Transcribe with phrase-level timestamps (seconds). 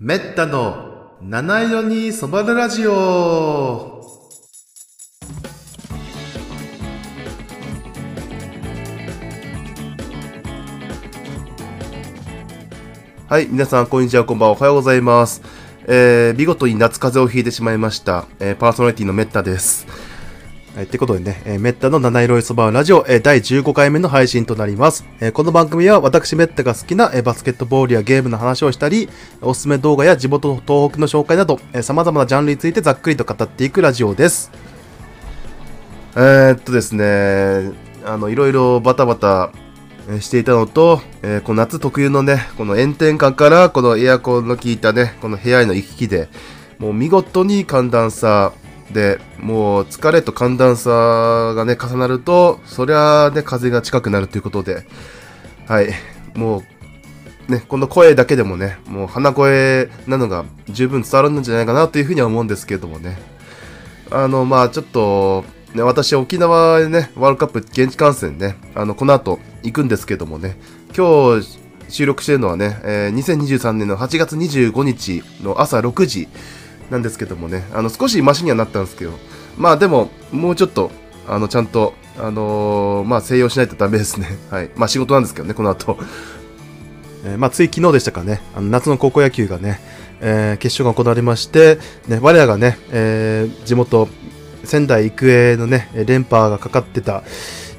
[0.00, 4.02] めったの七色に染まるラジオ
[13.28, 15.42] はい、皆さん、こんにちは、こんばんは、おはようございます。
[15.86, 19.86] えー、見事に夏風邪をひいてしまいました、えーパーソナリティのメッタです。
[20.74, 25.04] はい、ってことでね、えーメッタの七色いそばラジオ、えー第15回目の配信となります。
[25.20, 29.08] えーこの番組は私メッタが好きな、えーバスケットボールやゲームの話をしたり、
[29.40, 34.50] おすすめ動画や地元東北の紹介など、えー様々なジャンルについてざっくりと語っていくラジオです。
[36.16, 37.70] えー、っとですね、
[38.04, 39.52] あの、いろいろバタバタ
[40.18, 46.28] していたのと、えーこの夏特有のね、この炎天下から、このエアコンの効いたね、この部屋への行き来で、
[46.80, 48.52] もう見事に寒暖差
[48.94, 50.90] で、もう疲れと寒暖差
[51.54, 54.86] がね、重なると、そりゃね、風が近くなるということで、
[55.66, 55.90] はい、
[56.34, 56.62] も
[57.48, 63.18] う、ね、この声だけでもね、もう鼻声なのが十分伝わるんじゃないかなというふうには思うんですけどもね。
[64.10, 70.56] あの、まあちょっと、ね、私、沖縄でね、ワールドカップ現地観戦ね、あの、この後行くんですけどもね、
[70.96, 76.28] 今日収録しているのはね、えー2023年の8月25日の朝6時
[76.90, 79.12] なんですけどもね、あの、少しマシにはなったんですけど、
[79.56, 80.90] まあでも、もうちょっと、
[81.26, 84.38] あの、ちゃんと、あのーまあ、静養しないとダメですね。
[84.50, 84.70] はい。
[84.76, 85.98] まあ、仕事なんですけどね、この後。
[87.26, 89.80] えーまあ、つい昨日でしたかね、あの夏の高校野球がね、
[90.20, 94.08] えー決勝が行われまして、ね、我らがね、えー地元、
[94.64, 97.22] 仙台育英のね、連覇がかかってた、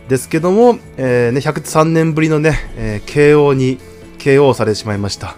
[0.10, 3.80] ですけども、えーね、103年ぶりのね、えー慶応に
[4.18, 5.36] KO されてしまいました。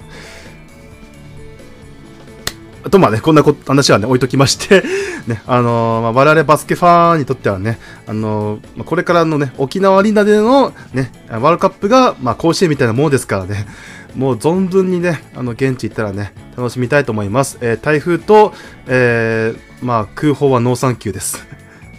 [2.89, 4.83] とまあね、こんなこ話はね、置いときまして、
[5.28, 13.67] ね、あのーまあ、我々バスケファンにとってはね、あのーまあ、これからのね、沖縄アリーナでのね、ワールドカップが、まあ、甲子園みたいなものですからね、
[14.16, 17.58] もう存分にね、あの、現地行ったらね、楽しみたいと思います。
[17.61, 18.53] えー台風と、
[18.88, 21.45] えーまあ、空砲はノーサンキューです。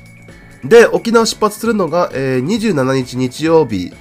[0.64, 3.92] で、沖縄出発するのが、えー27日日曜日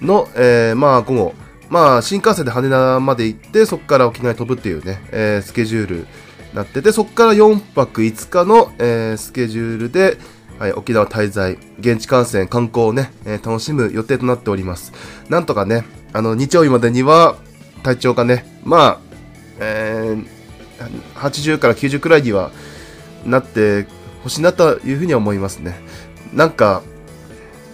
[0.00, 1.34] の、えーまあ、午後、
[1.70, 6.06] まあ、新幹線で羽田まで行って、そこから沖縄に飛ぶっていうね、えースケジュールに
[6.54, 10.16] なってて、そこから4泊5日の、えースケジュールで、
[10.58, 14.92] はい、沖縄滞在、現地観戦、観光をね、えー楽しむ予定となっております。
[15.28, 17.36] なんとかね、あの、日曜日までには、
[17.82, 18.98] 体調がね、まあ、
[19.60, 20.38] えー
[21.16, 22.52] 80から90くらいには
[23.26, 23.86] なって
[24.22, 25.80] ほしいなというふうには思いますね。
[26.32, 26.82] なんか、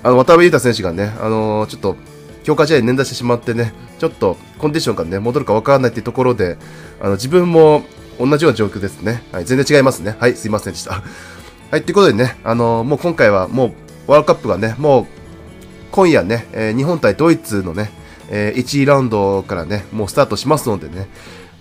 [0.03, 1.97] あの、渡辺裕太選手がね、あのーちょっと、
[2.44, 6.59] 強化試合に捻挫してしまってね、ちょっとコンディションがね、戻るかわからないっていうところで、
[7.00, 7.82] あの、自分も
[8.21, 9.22] 同じような状況ですね。
[9.32, 10.16] はい、全然違いますね。
[10.21, 11.03] はい、すいませんでした。
[11.71, 13.72] はい、ということでね、あのもう今回はもう、
[14.06, 15.06] ワールドカップがね、もう、
[15.91, 17.91] 今夜ね、えー日本対ドイツのね、
[18.31, 21.09] えー1位ラウンドからね、もうスタートしますのでね、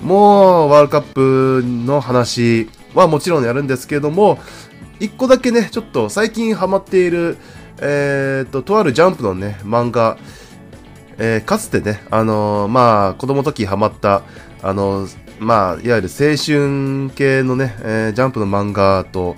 [0.02, 4.38] もうワールドカップの話はもちろんやるんですけれども、
[5.00, 7.38] 一個だけね、ちょっと最近ハマっている、
[7.80, 10.18] えー、と、とあるジャンプのね、漫画、
[11.18, 14.24] えーかつてね、あのーまあ、子供の時ハマった、
[14.62, 19.36] あのーまあ、いわゆる青春系のね、えージャンプの漫画と、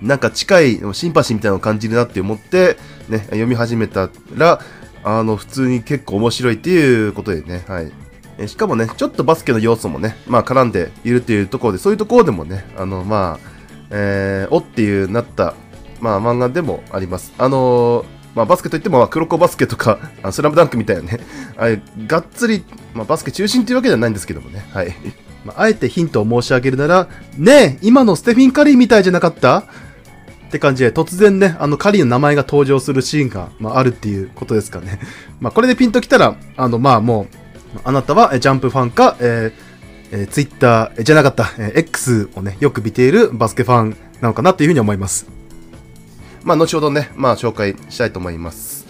[0.00, 2.76] なんか近いシンパシーみたいなのを感じるなって思って、
[3.08, 4.60] ね、読み始めたら、
[5.02, 7.92] あの、普通に結構面白いっていうことでね、はい。
[8.38, 13.48] えしかもね、ちょっとバスケの要素もね、まあ絡んでいるっていうところで、そういうところでもね、あの、まあ、
[13.90, 15.54] えーおっていうなった、
[16.00, 17.32] まあ漫画でもあります。
[17.38, 19.98] あのーまあバスケといっても、まあ黒子バスケとか、
[20.30, 21.18] スラムダンクみたいなね、
[21.56, 24.94] ああいうがっつり、まあバスケ中心っていうわけではないんですけどもね、はい。
[25.44, 29.58] まあ、あえてヒントを申し上げるなら、ねえ、今のステフィン・カリーみたいじゃなかった？
[29.58, 29.64] っ
[30.50, 34.98] て感じで、突然ね、あの、カリーの名前が登場するシーンが、まあ、あるっていうことですかね。
[35.40, 37.26] まあ、これでピンときたら、あの、まあ、も
[37.76, 45.37] う、あなたは、ジャンプファンか、えーえー、ツイッター、じゃなかった、えー X をね、よく見ているバスケファンなのかなというふうに思います。
[46.44, 48.86] まあ、後ほどね、まあ、紹介したいと思います。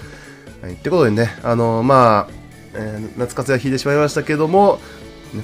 [0.63, 2.33] はい、ってことでね、あのまあ、
[2.75, 4.81] えー夏風邪はひいてしまいましたけども、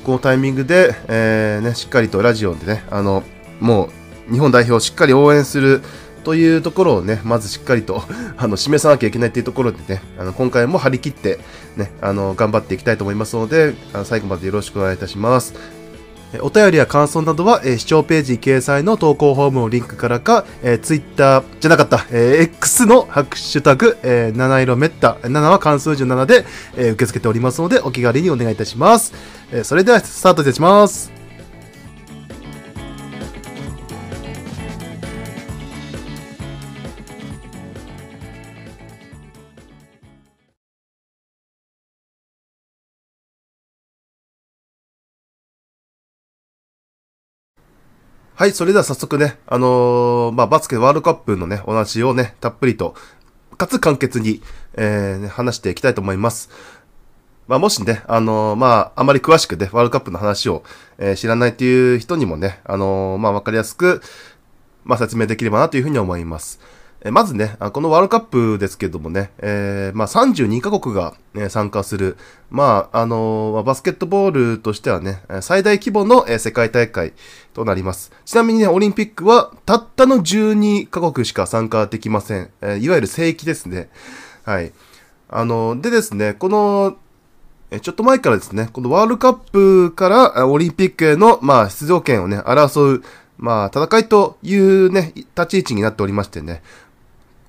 [0.05, 3.23] このタイミングで、えーね、しっかりとラジオでね、あの、
[3.61, 3.91] も
[4.29, 5.83] う、日本代表をしっかり応援する
[6.25, 8.03] というところをね、まずしっかりと、
[8.37, 11.39] あの、示さなきゃいけないというところでね、あの、今回も張り切って、
[11.77, 15.55] ね、あの、頑張っていきたいと思いますので、あの最後までよろしくお願いいたします。
[16.41, 26.45] お便りや感想などは、えー視聴ページ掲載の投稿フォームのリンクからか、えー、ツイッターじゃなかった、えー X のハッシュタグ、えー七色めった、7は関数字7で、
[26.77, 29.13] えー受け付けておりますので、お気軽にお願いいたします。
[29.53, 31.14] えーそれでは、スタートいたします。
[48.37, 52.97] はい、それでは早速ね、あのーまあ、バスケワールドカップのね、お話をね、たっぷりと、
[53.57, 54.43] かつ簡潔に、
[54.73, 56.51] えー話していきたいと思います。
[57.47, 60.65] まあ、もしね、あのーまあ、あまり詳しくね、ワールドカップの話を、
[60.99, 64.03] えー知らないという人にもね、あのーまあ、わかりやすく、
[64.83, 66.59] まあ、説明できればなというふうに思います。
[67.07, 72.17] えまずね、このワールドカップですけどもね、えーまあ、32カ国が、えー参加する、
[72.51, 77.13] まあ、あのーバスケットボールとしてはね、最大規模の、世界大会
[77.53, 78.11] となります。
[78.25, 82.51] ちなみにね、オリンピックはたったの12カ国しか参加できません。
[82.63, 83.91] えーいわゆる正規ですね。
[84.45, 84.73] はい。
[85.29, 86.97] あのでですね、この、
[87.83, 93.03] ちょっと前からですね、このワールドカップからオリンピックへの、まあ、出場権をね、争う、
[93.37, 96.63] まあ、戦いというね、立ち位置になっておりましてね、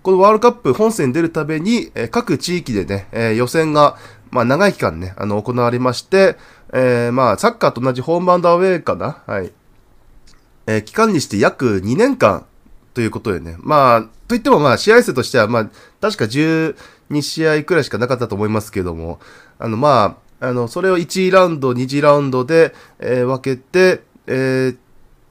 [0.06, 3.98] このワールドカップ本戦に出るために、えー各地域でね、えー予選が、
[4.30, 6.38] まあ、長い期間ね、あの、行われまして、
[6.72, 9.24] えーまあ、サッカーと同じホームアンダーウェイかな？
[9.25, 9.52] はい。
[10.68, 12.46] えー期間にして約2年間
[12.94, 13.56] ということでね。
[13.62, 15.69] まあ、といってもまあ、試合数としては、まあ、
[16.00, 16.75] 確か12
[17.24, 19.19] 試合くらいしかなかったと思いますけども、
[19.57, 24.78] あの、まあ、あの、それを1ラウンド、2次ラウンドで、えー分けて、えー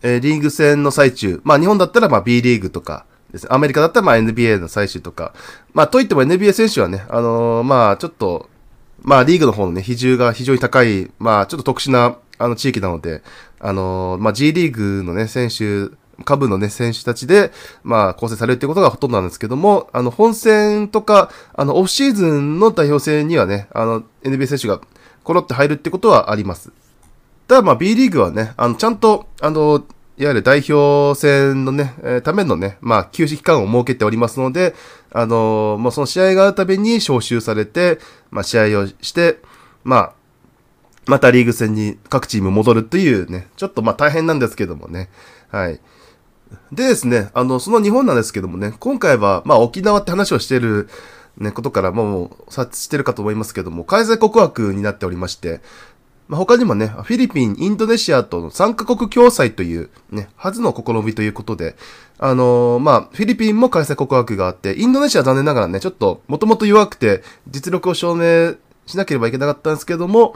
[0.03, 5.35] えーリーグ戦の最中、まあ、日本だったらまあ B リーグとかですね、アメリカだったらまあ NBA の最終とか、
[5.73, 8.49] まあ、といっても NBA 選手はね、あのーまあ、ちょっと、
[9.03, 13.23] まあ、リーグの方のね、比重が非常に高い、まあ、ちょっと特殊な、あの、地域なので、
[13.59, 15.95] あのーまあ、G リーグのね、選手、
[16.25, 17.51] 下部のね、選手たちで、
[17.83, 24.81] まあ、構成されるってことがほとんどなんですけども、あの、本戦とか、あの、オフシーズンの代表戦にはね、あの、NBA 選手が
[25.25, 26.71] コロって入るってことはあります。
[27.49, 29.85] ただ、まあ、B リーグはね、あの、ちゃんと、あの、
[30.17, 34.75] いわゆる代表戦のね、えーためのね、まあ、休止期間を設けておりますので、
[35.13, 37.99] あのもうその試合があるたびに招集されて、
[38.31, 39.39] まあ、試合をして、
[39.83, 40.13] まあ、
[41.07, 45.11] またリーグ戦に各チーム戻るというね、ちょっとまあ大変なんですけどもね。
[45.49, 45.81] はい。
[46.73, 50.89] でですね、あの、その日本なんですけどもね、今回は、まあ沖縄って話をしてる、
[51.37, 55.61] ね、ことからもう察知してるかと思いますけども、開催国枠になっておりまして、
[56.29, 61.77] まあ、他にもね、フィリピン、インドネシアとの3カ国共催というね、初の試みということで、
[62.19, 68.55] あのーまあ、フィリピンも開催国枠があって、インドネシアは残念ながらね、ちょっと、もともと弱くて、実力を証明
[68.87, 70.35] しなければいけなかったんですけども、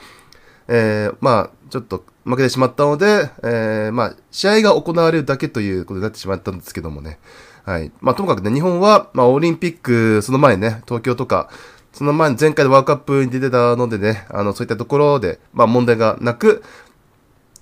[0.69, 7.19] えー、まあ、ちょっと負けてしまったので、えー、まあ、試合が行われるだけということになってしまったんですけどもね。
[7.65, 7.93] はい。
[8.01, 11.51] まあ、ともかくね、日本は、まあ、オリンピック、その前ね、東京とか、
[11.99, 16.63] その前、前回のワールドカップに出てたのでね、あの、そういったところで、まあ、問題がなく、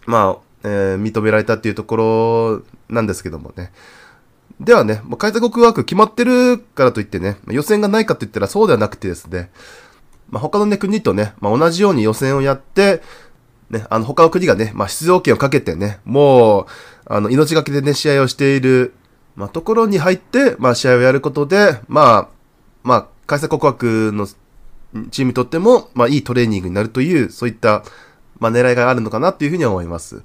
[0.05, 3.73] まあ、えー認められたっていうところなんですけどもね。
[4.61, 9.49] ではね、もう開催国枠決まってるからといってね、予選がないかといったらそうではなくてですね、
[10.29, 13.01] まあ、他のね、国とね、まあ、同じように予選をやって、
[13.71, 16.67] ね、あの、他の国がね、まあ、出場権をかけてね、もう、
[17.07, 18.93] あの、命がけでね、試合をしている、
[19.35, 22.36] まあ、ところに入って、まあ、試合をやることで、まあ、
[22.87, 24.27] まあ、開催国枠の
[25.11, 27.83] チームにとっても、まあ、いいトレーニングになるという、そういった、
[28.39, 30.23] まあ、狙いがあるのかなというふうには思います。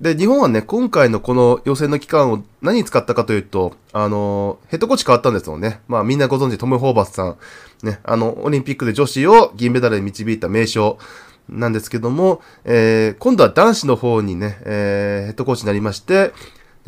[0.00, 5.80] で、日本はね、今回のこの予選の期間を何に使ったかというと、あの、ヘッドコーチ変わったんですよね。
[5.88, 7.36] まあみんなご存知トム・ホーバスさん。
[7.82, 10.98] ね、あの、オリンピックで女子を銀メダルに導いた名将
[11.50, 16.32] なんですけども、えー、今度は男子の方にね、えー、ヘッドコーチになりまして、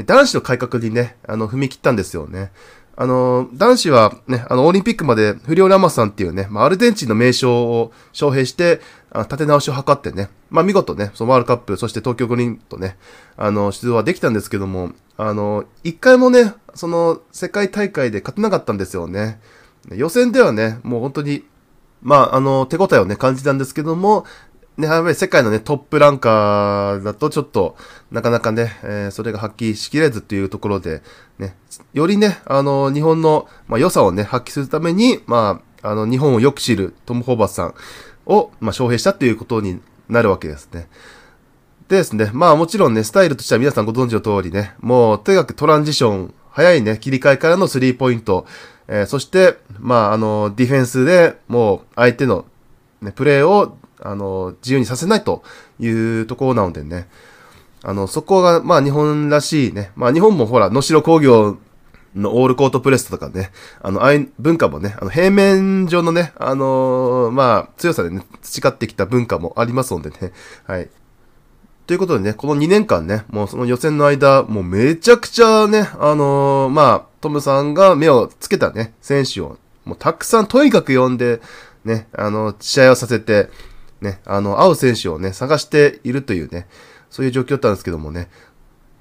[0.07, 2.51] 男子の改革にね、あの、踏み切ったんですよね。
[2.95, 8.81] あの、男子はね、あの、オリンピックまで不良ラマスさんっていうね、まあ、アルゼンチンの名将を招聘して、
[9.11, 12.97] あ立て直しを図ってね、まあ、見事ね、そのワールドカップ、そして東京五輪とね、
[13.37, 19.41] あの、出場はできたんですけども、あの、一回もね、その、世界大会で勝てなかったんですよね。
[19.91, 21.45] 予選ではね、もう本当に、
[22.03, 24.27] まあ、あの、手応えをね、感じたんですけども、
[24.77, 27.77] ね、やっぱり世界のね、トップランカーだとちょっと、
[28.11, 31.03] なかなかね、えーそれが発揮しきれずっていうところで、
[31.39, 31.57] ね、
[31.93, 37.75] よりね、あの、日本の、まあ、良さをね、発揮するために、まあ、あの、日本をよく知るトム・ホーバスさん
[38.27, 40.89] を、まあ、招聘したっていうことになるわけですね。
[41.89, 48.47] でですね、まあもちろんね、スタイルとしては皆さんご存知の通りね、もうとにかくトランジション、早いね、切り替えからのスリーポイント、
[48.89, 52.47] えーそして、まああの、ディフェンスでもう相手の、
[53.03, 55.43] ね、プレーを、あの、自由にさせないと
[55.79, 57.09] いうところなのでね、
[57.83, 61.59] あの、そこが、まあ日本らしいね、まあ日本もほら、能代工業
[62.15, 70.33] のオールコートプレスとかね、あの、あい文化もね、あの、平面上のね、あのーまあ、強さでね、培ってきた文化もありますのでね、
[70.67, 70.89] はい。
[71.87, 81.41] ということでね、この2年間ね、もうその予選の間、もうめちゃくちゃね、あのーまあ、トムさんが目をつけたね、選手を、もうたくさんとにかく呼んで、
[81.85, 83.49] ね、あの、試合をさせて、
[84.03, 86.67] ね、あの、合う選手をね、探しているというね、
[87.11, 88.29] そういう状況だったんですけどもね、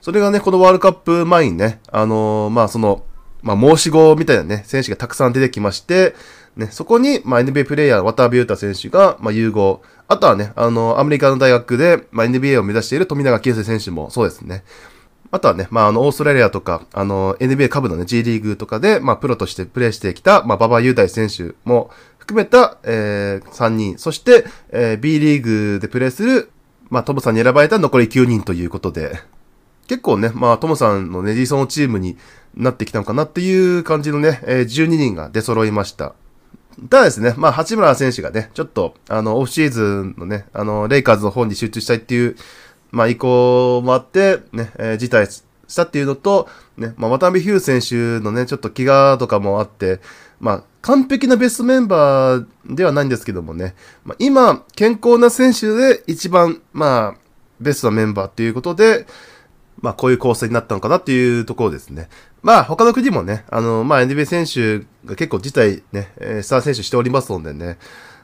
[0.01, 3.03] それがね、このワールドカップ前にね、あのー、まあその、
[3.41, 6.15] まあ申し子みたいなね、選手がたくさん出てきまして、
[6.55, 9.81] ね、そこに、まあ NBA プレイヤー、渡辺裕太選手が、まあ融合。
[10.08, 14.63] あとはね、あの、アメリカの大学で、まあ NBA を目指している富永啓生選手もそうですね。
[15.31, 21.89] あとはね、まあ、あの、オーストラリアとか、あの、NBA 下部のね、G リーグとかで、まあ、プロとしてプレーしてきた、まあ、馬場雄大選手も
[22.21, 26.51] 含めた、えー、3人、そして、えー、B リーグでプレーする、
[26.91, 29.19] まあ、トムさんに選ばれた残り9人ということで、
[29.87, 32.17] 結構ね、まあ、トムさんのね、理想のチームに
[32.55, 36.13] なってきたのかなっていう感じのね、えー、12人が出揃いました。
[36.89, 42.35] ただですね、まあ、八村選手がね、ちょっと、あの、オフシーズンのね、あの、レイカーズの方に集中したいっていう、
[42.91, 45.25] まあ、意向もあって、ね、えー、辞退
[45.67, 46.47] したっていうのと、
[46.77, 49.99] ね、まあ、渡辺ヒュー選手のね、ちょっと怪我とかもあって、
[50.41, 57.15] まあ、完璧なベストメンバーではないんですけどもね、まあ、今、健康な選手で一番、まあ、
[57.60, 59.05] ベストなメンバーっていうことで、
[59.81, 62.10] まあ、こういう構成になったのかなっていうところですね。
[62.41, 67.77] まあ、他の国もね、あの、まあ、NBA 選手が結構自体ね、スター選手しておりますのでね、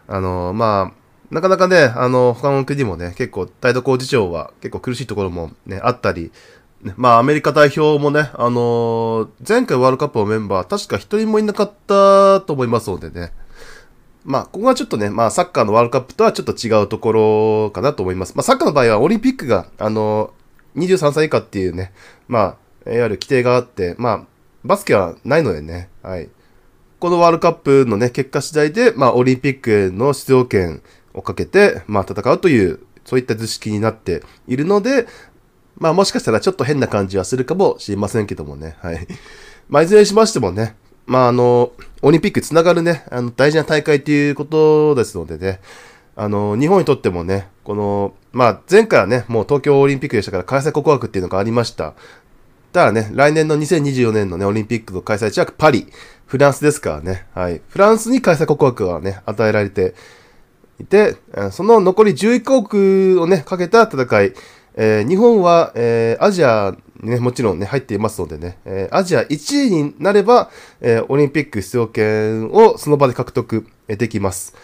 [0.08, 6.32] あの、まあ、なかなかね、あの、他の国もね、結構、態度工事長は結構苦しいところもね、あったり、
[6.96, 13.34] まあ、アメリカ代表もね、あのー、前回ワールドカップのメンバー、確か一人もいなかったと思いますのでね。
[14.24, 18.34] まあ、ここはちょっとね、まあ、サッカーのワールドカップとはちょっと違うところかなと思います。
[18.36, 21.94] まあ、サッカーの場合はオリンピックが、あのー、23歳以下っていうね、
[22.28, 24.26] まあ、いわゆる規定があって、まあ、
[24.64, 26.30] バスケはないのでね、はい。
[27.00, 30.82] このワールドカップのね、結果次第で、まあ、オリンピックの出場権
[31.14, 35.08] をかけて、まあ、戦うという、そういった図式になっているので、
[35.78, 39.08] まあ、もしかしたらちょっと変な感じはするかもしれませんけどもね、はい。
[39.70, 45.62] まあ、いずれにしましてもね、まあ、あの、オリンピックつながるね、あの、大事な大会ということですのでね、
[46.16, 51.94] あの、日本にとってもね、この、まあ、前回はね、もう東京オリンピックでしたから開催国枠っていうのがありました。
[52.74, 55.88] ただね、来年の2024年のね、オリンピックの開催地はパリ、
[56.26, 57.62] フランスですからね、はい。
[57.70, 59.96] フランスに開催国枠がね、与えられて
[60.80, 61.16] いて、
[61.52, 64.34] その残り11カ国をね、かけた戦い、
[64.78, 70.50] えー、日本は、えー、アジアにね、もちろんね、入っていますのでね、えー、アジア1位になれば、
[70.82, 74.56] えオリンピック出場権をその場で獲得できます。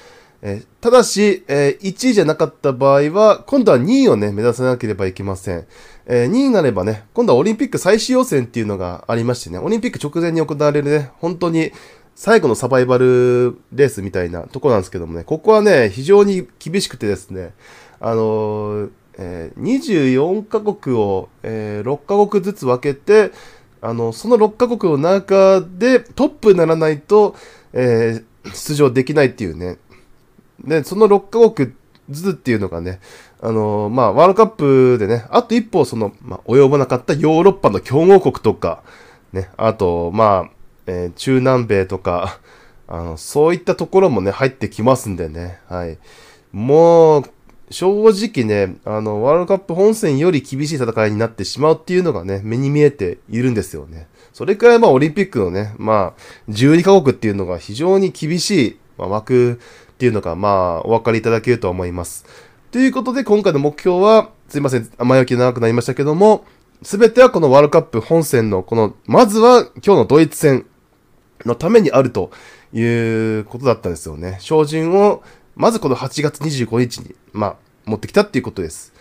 [0.42, 5.66] えただし、え1位じゃなかった場合は、今度は2位をね、目指さなければいけません。
[6.06, 11.72] え2位になればね、今度はオリンピック最終予選っていうのがありましてね、オリンピック直前に行われるね、本当に
[12.16, 17.54] 最後のサバイバルレースみたいなとこなんですけどもね、ここはね、非常に厳しくてですね、
[18.00, 23.32] あのー、えー、24カ国を、えー、6カ国ずつ分けて、
[23.82, 27.36] あの、その6カ国の中でトップにならないと、
[27.74, 29.78] えー、出場できないっていうね。
[30.64, 31.74] で、その6カ国
[32.10, 33.00] ずつっていうのがね、
[33.42, 38.84] あのまあ、ワールドカップでね、あと一歩その、まあ、及ばなかったヨーロッパの強豪国とか、
[39.34, 40.50] ね、あと、まあ、
[40.86, 42.40] えー、中南米とか、
[42.88, 45.98] あの、そういったところもね、入ってきますんでね、はい。
[46.52, 47.24] もう、
[47.74, 54.08] 正直ね、あの、ワールドカップ本戦より厳しい戦いになってしまうっていうのがね、目に見えているんですよね。
[54.32, 59.60] それくらいまあオリンピックのね、まあ、12カ国っていうのが非常に厳しい、まあ、枠
[59.94, 62.26] っていうのがまあ、お分かりいただけると思います。
[62.72, 66.46] ということで、今回の目標は、すいません、前置き長くなりましたけども、
[66.84, 70.68] すべてはこのワールドカップ本戦の、この、まずは今日のドイツ戦
[71.44, 72.30] のためにあると
[72.72, 74.38] いうことだったんですよね。
[74.42, 75.24] 照準を
[75.56, 78.94] まずこの8月25日に、まあ、持ってきたっていうことです。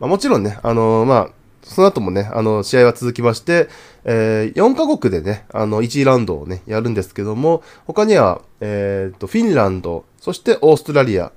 [0.00, 1.30] まあ、もちろんね、あのー、まあ、
[1.64, 3.68] その後もね、あの、試合は続きまして、
[4.04, 11.32] えー、4カ国でね、あの、1次ラウンドをね、やるんですけども、他には、えっ、ー、と、フィンランド、そしてオーストラリア、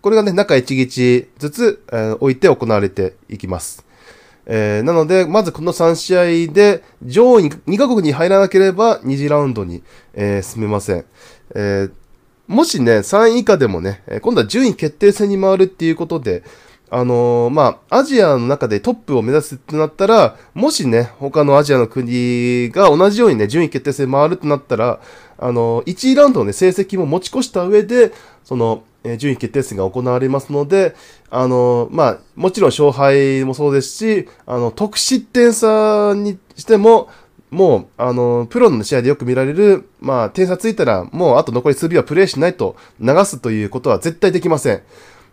[0.00, 3.86] これがね、中1日ずつ、えー、置いて行われていきます。
[4.46, 11.04] えー、なので、まずこの3試合で、上位2カ国に入らなければ、2次ラウンドに、えー、進めません。
[11.54, 11.92] えー、
[12.48, 16.42] もしね、3位以下でもね、今度は順位決定戦に回るっていうことで、
[16.94, 25.00] あのー、まあ、アジアの中でトップを目指すってなったら、もしね、他のアジアの国が同じようにね、順位決定戦回るとなったら、
[25.38, 28.12] あのー、1位ラウンドのね、成績も持ち越した上で、
[28.44, 30.94] その、え、順位決定戦が行われますので、
[31.30, 37.08] あのまあ、もちろん勝敗もそうですし、あの、得失点差にしても、
[37.52, 44.82] もう、あの、プロの試合でよく見られる、まあ、点差ついたら、もうあと残り数秒はプレイしないと流すということは絶対できません。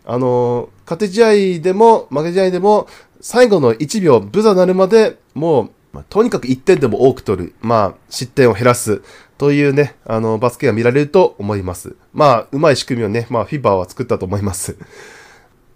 [0.05, 2.87] あの、勝て試合でも、負け試合でも、
[3.21, 7.53] 最後の1秒、ブザなるまで、もう、まあ、とにかく1点でも多く取る。
[7.61, 9.01] まあ、失点を減らす。
[9.37, 11.95] というね、あの、バスケが見られると思います。
[12.13, 14.41] まあ、うまい仕組みをね、まあ、FIBA は作ったと思い。
[14.41, 14.75] ます。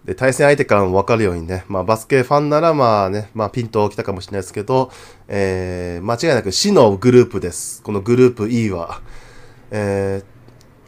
[0.04, 4.90] で、対戦相手からも分かるようにね、まあ、バスケファンならまあね、まあ、ピンときたかもしれないですけど、
[5.28, 7.82] えー、間違いなく死のグループです。
[7.82, 9.00] このグループ E は。
[9.70, 10.24] えー、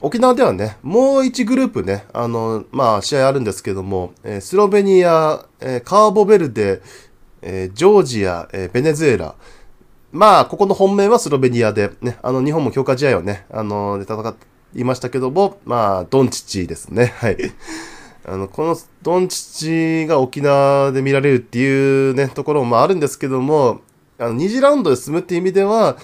[0.03, 6.83] 沖縄ではね、もう1グループね、あの、まあ、試合あるんですけども、えー、スロベニア、えー、カーボベルデ、
[7.41, 9.35] えー、ジョージア、え、ベネズエラ、
[10.13, 14.35] まあ、ここの本命はスロベニアで、ね、あの、日本も強化試合をね、あの、で戦
[14.75, 17.15] いましたけども、まあ、ドンチチですね。
[17.17, 17.37] はい。
[18.29, 23.81] あの、このドンチチが沖縄で見られるっていうね、ところもあるんですけども、
[24.19, 25.97] あの、2次ラウンドで進むっていう意味では、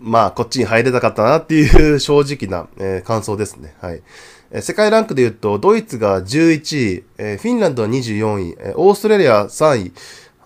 [0.00, 3.74] まあ、こっちに入れたかったなっていう正直な、えー、感想ですね。
[3.82, 4.02] はい。
[4.50, 9.92] えー、世界ランクで言うと、ドイツが11位、えー、フィンランドは24位、え、オーストラリア3位。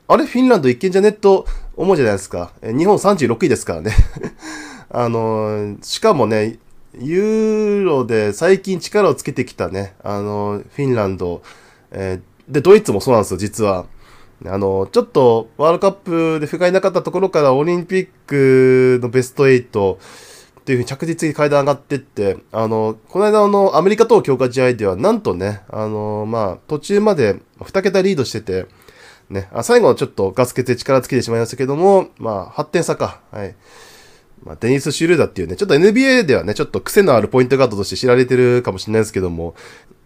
[0.08, 2.50] あれフィンランドいけんじゃねと思うじゃないですか。
[2.62, 3.92] え、日本36位ですからね。
[4.90, 6.58] あの、しかもね、
[6.98, 11.42] ユーロで最近力をつけてきたね、あの、フィンランド、
[11.92, 13.86] えー、で、ドイツもそうなんですよ、実は。
[14.46, 19.96] あの、ちょっとワールドカップで不甲斐なかったところからオリンピックのベスト8
[20.60, 28.66] っていうふうに着実に階段上がってって、あの、この間のアメリカとの強化試合ではなんとね、あの、まあ、途中まで2桁リードしてて、
[29.28, 33.20] ね、あ最後はちょっとガス欠で力尽きてしまいましたけども、まあ、8点差か。
[33.30, 33.54] はい。
[34.42, 39.54] まあ、デニス・シュルーダーっていうね、ちょっと NBA ではね、ちょっと癖のあるポイントガードとして知られてるかもしれないですけども、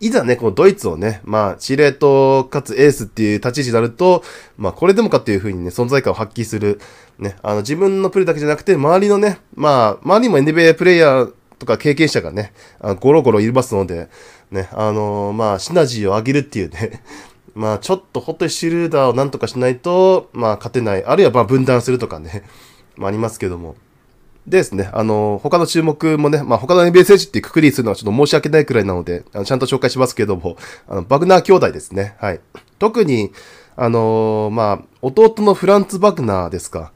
[0.01, 4.23] いざね、このドイツをね、まあ、司令塔かつエースっていう立ち位置になると、
[4.57, 6.81] まあ、これでもかっていう風にね、存在感を発揮する、
[7.19, 14.09] ね、あの、自分のプレーだけじゃなくて、周りのね、まあ、周りにも NBA プレイヤーとか経験者がね、あゴロゴロいますので、
[14.51, 17.03] ね、あのー、まあ、シナジーを上げるっていうね、
[17.55, 21.05] まあ、ちょっとホットシュルーダーをなんとかしないと、まあ、勝てない。
[21.05, 22.43] あるいは、まあ、分断するとかね、
[22.97, 23.77] まあ、ありますけども。
[24.47, 32.17] でですね、あの、他の注目もね、まあ、他の NBA 選手ってくくりするのはちょっと申し訳ないくらいなので、あのちゃんと紹介しますけども、あの、バグナー兄弟ですね。
[32.19, 32.41] はい。
[32.79, 33.33] 特に、
[33.77, 36.93] あのー、まあ、弟のフランツ・バグナーですか。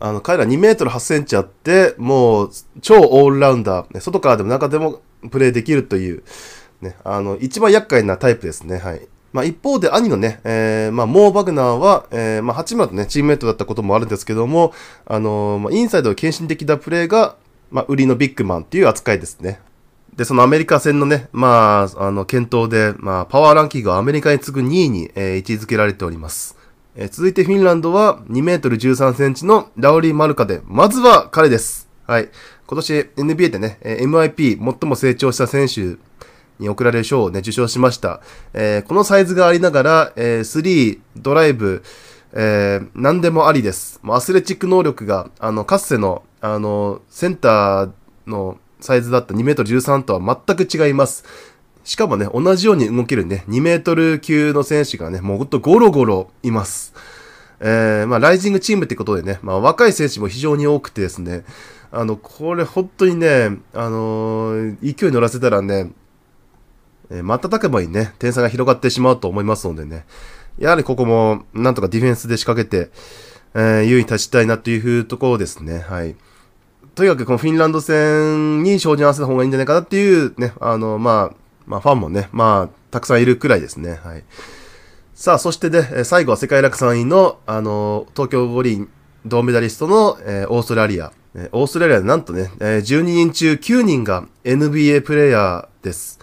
[0.00, 2.50] あの、彼ら2メートル8センチあって、もう、
[2.82, 6.24] 超オールラウンダー、外からでも中でもプレイできるという、
[6.82, 8.78] ね、あの、一番厄介なタイプですね。
[8.78, 9.08] はい。
[9.34, 14.72] まあ、一方で兄のね、えー、まあ、モー・バグナーは、えー、まあ、八村とね、チームメイトだったこともあるんですけども、
[15.06, 17.34] あのー、まあ、インサイドを献身的なプレーが、
[17.72, 19.58] まあ、売りのビッグマンっていう扱いですね。
[20.14, 26.56] で、そのアメリカ戦のね、まあ、あの、検討で、まあ、パワーランキングはアメリカに次ぐ2位に、えー、位置づけられております。
[26.94, 31.88] えー、続いてフィンランドは2メートル13センチのラウリー・マルカで、まずは彼です。
[32.06, 32.28] はい。
[32.68, 35.96] 今年 NBA でね、MIP 最も成長した選手
[36.58, 38.20] に贈られる賞をね、受賞しました。
[38.52, 41.82] えー、このサイズがありながら、えー、3、ドライブ、
[42.32, 44.00] えー、何でもありです。
[44.04, 47.90] アスレチック能力が、あの、かつての、あの、センター
[48.26, 51.24] のサイズだった2メートル13とは全く違います。
[51.84, 56.94] しかもね、同じように動けるね、2メートル級の選手がね、もうほんとゴロゴロいます。
[57.60, 61.44] えー、まあ、ライジングチームってことでね、まあ、若い選手も非常に多くてですね、
[61.92, 65.92] あの、これ本当にね、あのー、勢い乗らせたらね、
[67.10, 70.04] えー、瞬けばにね、点差が広がってしまうと思いますのでね、
[70.58, 72.90] やはりここも、なんとかディフェンスで仕掛けて、
[73.54, 75.80] えー、優位に立ちたいなというところですね。
[75.80, 76.16] はい。
[76.94, 81.36] とにかくこのフィンランド戦に照準合わせた方がいいんじゃないかなっていうね、あの、まあ、
[81.66, 83.98] まあ、ファンもね、まあ、たくさんいるくらいですね。
[84.04, 84.24] はい。
[85.14, 88.88] さあ、そしてね、最後は世界ラク3位の、あの、東京五輪
[89.26, 91.12] 銅メダリストの、えー、オーストラリア。
[91.36, 96.20] えオーストラリアでなんとね、えー、12人中9人が NBA プレイヤーです。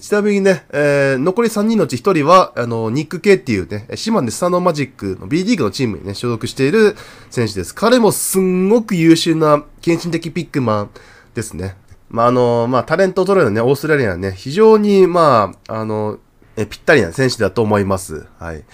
[0.00, 6.94] ちなみにね、えー、残り3人のうち1人は、あの、ニック・ケイっていうね、島根スサノーマジックの B リーグのチームにね、所属している
[7.30, 7.74] 選手です。
[7.74, 10.90] 彼もすんごく優秀な献身的ピックマン
[11.34, 11.76] ですね。
[12.10, 16.18] まあ、あの、まあ、タレントを取れるね、オーストラリアはね、非常に、まあ、あの、
[16.56, 18.26] えぴったりな選手だと思います。
[18.38, 18.64] はい。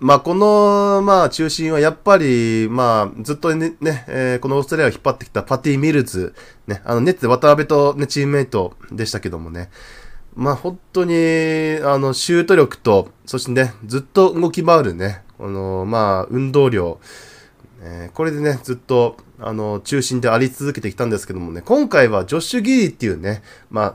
[0.00, 6.34] まあ、この、まあ、中心はやっぱり、まあ、ずっとね、ねえー、このオーストラリアを引っ張ってきたパティ・ミルズ、
[6.66, 9.70] ね、あの、ネッツで渡辺とね、チームメイトでしたけどもね、
[10.36, 11.14] まあ本当に、
[11.82, 17.00] あの、シュート力と、そしてね、ずっと動き回るね、あの、まあ、運動量、
[17.80, 23.94] えー、これでね、ずっと、あの、中心であり続けてきたんですけどもね、今回はジョッシュ・ギリーっていうね、まあ、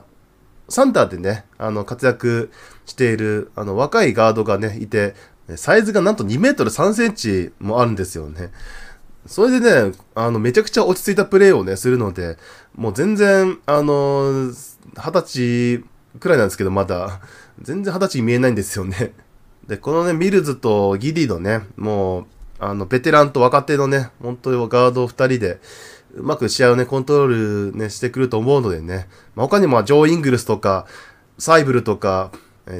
[0.68, 2.50] サンターでね、あの、活躍
[2.86, 5.14] している、あの、若いガードがね、いて、
[5.56, 8.52] サイズがなんと2メートル3センチもあるんですよね。
[9.26, 12.38] それでね、あの、めちゃくちゃ落ち着いたプレーをね、するので、
[12.76, 14.52] もう全然、あの、
[14.96, 15.84] 二十歳
[16.18, 17.20] くらいなんですけど、まだ、
[17.60, 19.12] 全然二十歳に見えないんですよね。
[19.66, 22.26] で、このね、ミルズとギディのね、もう、
[22.58, 25.60] あの、ベテランと若手のね、本当にガード二人で、
[26.14, 30.86] うまく試合をね、コントロールね、してくると思うのでね、まあ、他にもジョー・イングルスとか、
[31.38, 32.32] サイブルとか、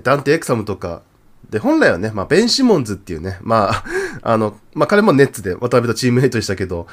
[0.03, 1.03] ダンテ・エクサムとか、
[1.49, 3.85] で、本来はね、まあ、ベン・シモンズっていうね、まあ、
[4.23, 6.87] あの、まあ、彼もネッツで渡辺とチームメイトでしたけど、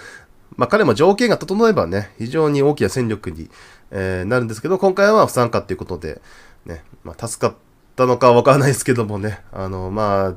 [0.55, 3.49] まあ、彼も条件が整えばね、非常に大きな戦力に、
[3.91, 6.21] えー、なるんですけど、今回は不参加っていうことで、
[6.65, 7.55] ね、まあ、助かっ
[7.95, 10.35] たのかわからないですけどもね、あの、まあ、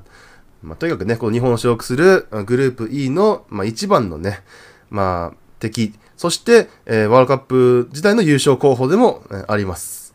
[0.63, 4.43] まあ、とにかくね、この日本を所属するグループ E の、まあ、一番のね、
[4.91, 10.15] まあ、敵、そして、えー、ワールドカップ時代の優勝候補でも、えー、あります。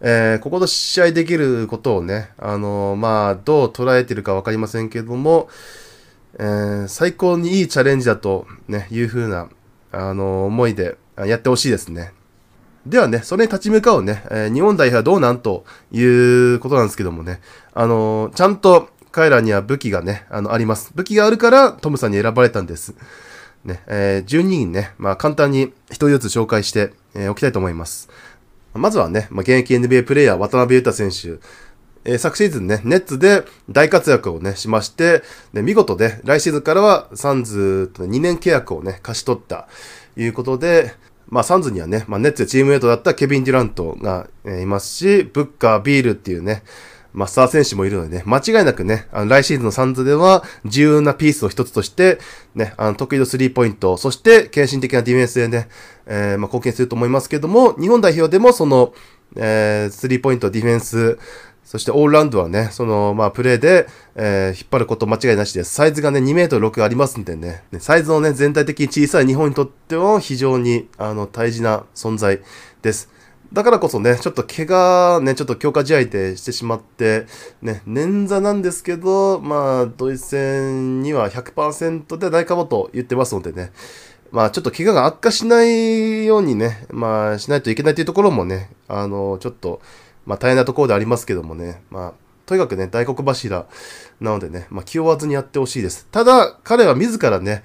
[0.00, 5.48] えー、ここと試合できることをね、あの、まあ、どう捉えてるかわかりませんけども、
[6.38, 9.48] えー、最高にいいチャレンジだと、ね、いう風な、
[9.92, 12.12] あの思いでやってほしいですね。
[12.86, 17.40] ではね、それに立ち向かうね、え日本代表はどうなんということなんですけどもね、
[17.72, 20.90] あのちゃんと彼らには武器がね、あの、あります。
[20.94, 22.94] 武器があるからトムさんに選ばれたんです。
[23.64, 28.08] ね、えー、12人ね、まあ簡単に一人ずつ紹介してお、えー、きたいと思います。
[28.74, 31.38] まずはね、まあ、現役 NBA プレイヤー渡辺裕太選手。
[32.04, 39.68] えー、昨シーズンね、ネッツで大活躍をね、しまして、で見事で、来シーズンからはサンズと2年契約をね、貸し取った
[40.16, 40.92] いうことで、
[41.28, 46.62] まあ、サンズにはね、まあ、ネッツでチームメイトだったケビン・デュラントが、え、いますし、ブッカー、ビールっていうね、
[47.14, 52.18] まあ、スター選手もいるのでね、間違いなくね、あの来シーズンのサンズでは重要なピースを一つとして、
[52.56, 55.68] ね、あの得意のスリーポイント、そして献身的なディフェンスでね、
[56.06, 58.92] えー、まあ、貢献すると思いますけども、日本代表でもその、
[59.36, 61.18] えー、スリーポイント、ディフェンス、
[61.64, 65.72] そしてオールラウンドはね、その、まあ、プレーで、えー、引っ張ること間違いなしです。
[65.72, 72.40] サイズがね、2メートル6ありますんでね、サイズのね、全体的に小さい日本にとっては非常に、あの、大事な存在
[72.82, 73.10] です。
[73.54, 77.26] だからこそね、ちょっと怪我、ね、ちょっと強化試合でしてしまって、
[77.62, 83.70] ね、捻挫なんですけど、まあ、ドイツ戦には100%でないかもと言ってますのでね、
[84.32, 89.80] まあ、ちょっと怪我が悪化しないようにね、まあ、しないといけないというところもね、あの、ちょっと、
[90.26, 92.12] まあ、大変なところでありますけどもね、まあ、
[92.46, 93.66] とにかくね、大黒柱
[94.20, 96.06] なのでね、まあ、気負わずにやってほしいです。
[96.10, 97.62] ただ、彼は自らね、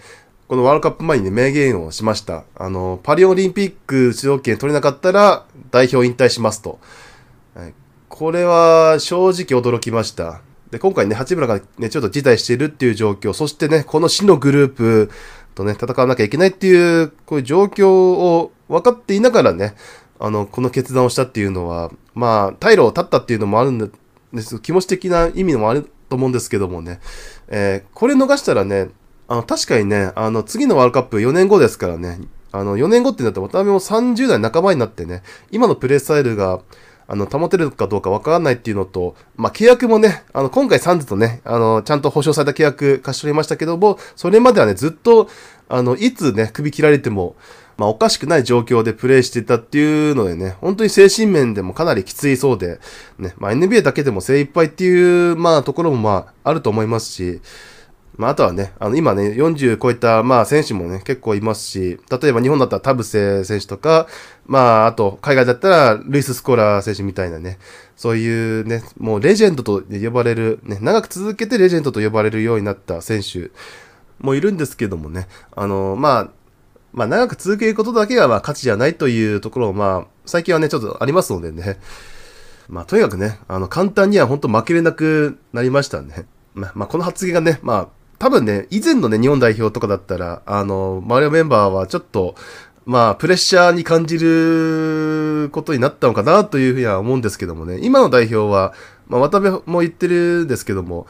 [0.48, 2.44] このワールドカップ前にね、明言をしました。
[2.56, 6.80] あの、パリオリンピック主導権取れなかったら、代表引退しますと。
[7.54, 7.74] はい、
[8.08, 10.42] これは正直驚きました。
[10.72, 15.12] で、今回ね、八村がね、ちょっと辞退しているっていう状況、そしてね、この死のグループ
[15.56, 19.76] とね、戦わなきゃいけないっていう、こういう状況を分かっていながらね、
[20.20, 24.60] あの、この決断をしたっていうのは、まあ、退路を断ったっていうのもあるんです。
[24.60, 27.00] 気持ち的な意味もあると思うんですけどもね、
[27.48, 28.90] えー、これ逃したらね、
[29.30, 32.20] あの、確かにね、あの、次のワールドカップ4年後ですからね、
[32.52, 36.60] あの、4年後ってなったら渡辺も30代半ばになってね、今のプレースタイルが、
[37.08, 45.30] あの、保てるかどうかわからないっていうのと、まあ、契約もね、あの、今回サンズとね、あの、ちゃんと保証された契約貸し取りましたけども、それまではね、ずっと、
[45.70, 47.36] あの、いつね、首切られても、
[47.80, 52.82] まあ、おかしくない状況でプレイしてたっていうのでね、本当に精神面でもかなりきついそうで、
[53.18, 57.42] ね、まあ、NBA だけでも精一杯っていう、まあ、ところもまあ、あると思いますし、
[58.18, 64.08] まあ、あとはね、あの、今ね、40超えた、まあ、選手もね、結構いますし、例えば日本だったら田臥選手とか、
[64.46, 67.60] まあ、あと、海外だったら、ルイス・スコラー選手みたいなね、
[67.96, 73.52] そういうね、もうレジェンドと呼ばれる、ね、長く続けてレジェンドと呼ばれるようになった選手
[74.20, 76.30] もいるんですけどもね、あの、まあ、
[76.94, 81.80] まあ、長く続けることだけが、まあ、価値じゃないというところを、まあ、最近はね、ちょっとありますのでね、
[82.68, 86.26] まあ、とにかくね、あの、簡単には本当負けれなくなりましたね。
[86.54, 87.88] まあ、まあ、この発言がね、まあ、
[88.20, 92.36] 多分ね、以前のね、日本代表とかだったら、あの、周りのメンバーはちょっと、
[92.86, 98.74] まあ、プレッシャーに感じることになったのかなというふうには思うんですけどもね、今の代表は、
[99.08, 101.08] まあ、渡辺も言ってるんですけども、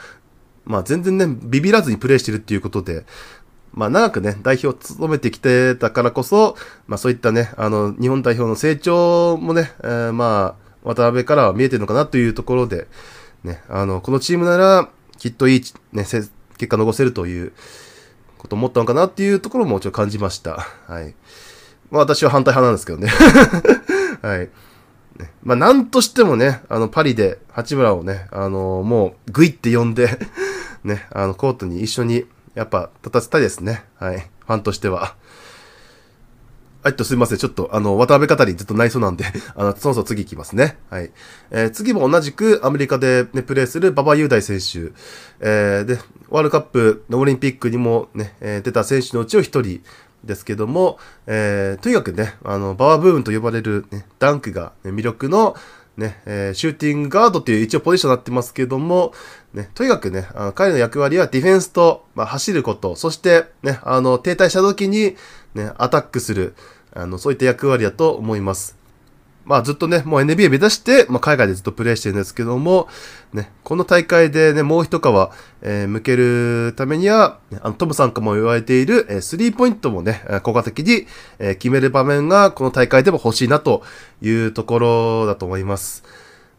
[0.65, 3.06] まあ、全然ね、ビビらずにプレーしてるっていうことで、
[3.80, 12.88] まあ、長くね、代表を務めてきてたからこそ、まあ、そういったね、あの、日本代表の成長もね、えー、まあ、渡辺からは見えてるのかなというところで、
[13.46, 15.63] ね、あの、このチームなら、きっといい、
[15.94, 16.30] ね、結
[16.68, 17.54] 果残せるという
[18.38, 20.68] ことを思ったのかなっていうところもちょっと感じました。
[20.88, 21.15] はい。
[21.89, 23.08] まあ私は反対派なんですけどね。
[24.22, 24.50] はい。
[25.42, 30.20] まあなんとしてもね、あのパリで八村をね、あのもうグイって呼んで
[30.84, 32.26] ね、あのコートに一緒に
[32.60, 33.86] やっぱ立たせたいですね。
[33.95, 34.19] はい。
[34.19, 35.15] ファンとしては。
[36.84, 37.38] はい、と、すみません。
[37.38, 39.24] ちょっと、あの、渡辺語りずっと内緒なんで、
[39.56, 40.78] あの、そろそろ次行きますね。
[40.89, 41.12] はい。
[41.52, 44.91] えー、次も同じくアメリカでね、プレーする馬場雄大選手。
[45.39, 49.82] えー、で、ワールドカップのオリンピックにもね、えー、出た選手のうちを一人
[50.26, 55.56] ですけども、えー、とにかくね、あの、バワーブームと呼ばれる、ね、ダンクが、ね、魅力の、
[56.00, 59.13] ね、えー、シューティングガードっていう一応ポジションになってますけども、
[59.54, 65.16] ね、とにかくね、あの彼の役割はディフェンスと、まあ、走ること、そしてね、あの、停滞した時に、
[65.56, 66.54] ね、アタックする、
[66.94, 68.80] あの、そういった役割だと思います。
[69.50, 72.88] まあずっとね、もう NBA 目指して、まあ海外でずっとプレイしてるんですけども、
[73.34, 75.04] ね、この大会でね、もう一皮、
[75.64, 81.08] えー、向けるためには、あの、トムさんかも言われている、えー、スリーポイントもね、効果的に、
[81.40, 83.82] えー、決める場面がこの大会でも欲しいなと
[84.22, 86.04] いうところだと思います。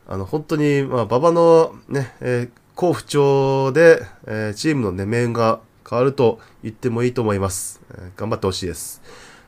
[0.08, 7.80] あの、本当に、まあ、馬場のね、えー、好不調で、えー、チームのね、面が変わると言ってもいいと思います。
[7.92, 9.02] えー、頑張ってほしいです。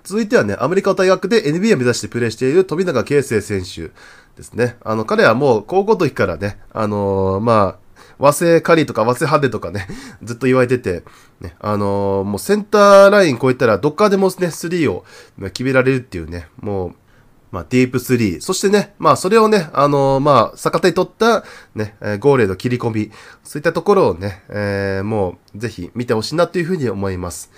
[0.04, 3.92] 続いてはね、アメリカの大学で NBA を目指してプレーしている富永啓生選手
[4.36, 4.76] ですね。
[4.82, 7.82] あの、彼はもう高校の時からね、あのー、まあ、
[8.18, 9.86] 和製カリーとか和製ハデとかね、
[10.22, 11.02] ずっと言われてて、
[11.40, 15.04] ね、あのー、もうセンターライン超えたらどっかでもね、スリーを
[15.38, 16.94] 決められるっていうね、もう、
[17.52, 18.40] まあ、ディープスリー。
[18.40, 23.10] そしてね、まあ、それをね、あのー、まあ、逆手に取った、ね、えー、ゴーレの切り込み。
[23.44, 27.52] そういったところをね、えー、もう、ぜひ見てほしいなというふうに思います。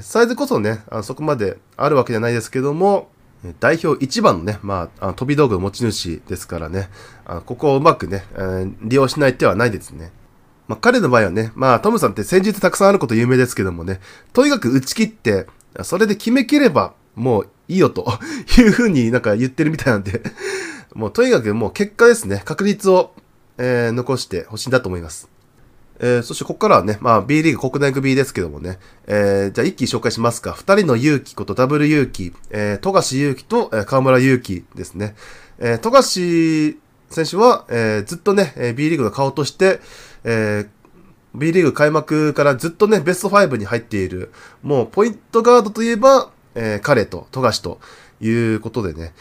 [0.00, 3.10] サイズこそね、あそこまであるわけじゃないですけども、
[3.58, 6.90] 代表一番のね、まあ、あの飛び道具の持ち主ですからね、
[7.24, 10.12] あここをうまくね、えー、利用しない手はないですね。
[10.68, 14.00] まあ、彼の場合はね、まあ、トムさんって戦術たくさんあること有名ですけどもね、
[14.32, 15.48] とにかく打ち切って、
[15.82, 18.06] それで決めきれば、もういいよと
[18.58, 20.22] いうふうになんか言ってるみたいなんで
[20.94, 23.12] もうとにかくもう結果ですね、確率を、
[23.58, 25.28] えー、残してほしいんだと思います。
[26.02, 30.52] えー、そしてここからはね、まあ B リーグ国内組ですけどもね、えー、じゃあ一気に紹介しますか。
[30.52, 35.14] 二人の勇気ことダブル勇気、えー、富樫勇気と、えー、河村勇気ですね。
[35.58, 36.78] えー、富樫
[37.10, 39.80] 選手は、えー、ずっとね、B リーグの顔として、
[40.24, 40.68] えー、
[41.34, 47.80] B リーグ開幕からずっとね、ベスト5に入っている、もうポイントガードといえば、えー、彼と富樫と
[48.20, 49.12] いうことでね、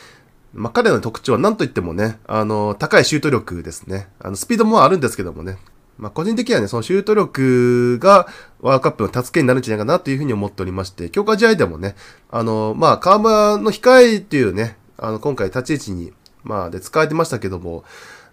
[0.53, 4.07] まあ、彼の特徴は何と言ってもね、あの、高いシュート力ですね。
[4.19, 5.57] あの、スピードもあるんですけどもね、
[5.97, 8.27] まあ、個人的にはね、そのシュート力が
[8.61, 11.95] ワールドカップの助けになるんじゃないかなというふうに思っておりまして、強化試合でもね、
[12.31, 16.13] あの、まあ、河村の控えっていうね、あの、今回立ち位置に、
[16.43, 17.83] まあ、で使われてましたけども、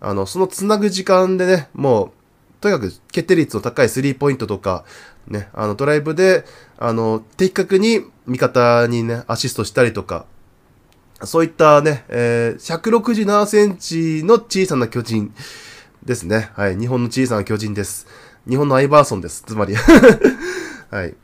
[0.00, 2.10] あの、そのつなぐ時間でね、もう、
[2.60, 4.84] とにかく決定率の高いスリーポイントとか、
[5.28, 6.44] ね、あの、ドライブで、
[6.78, 10.26] あの、的確に味方にね、アシストしたりとか、
[11.24, 15.32] そういったね、えー、167センチの小さな巨人、
[16.06, 16.50] ですね。
[16.54, 16.78] はい。
[16.78, 18.06] 日本の小さな巨人です。
[18.48, 19.42] 日本のアイバーソンです。
[19.44, 19.74] つまり
[20.90, 21.14] はい。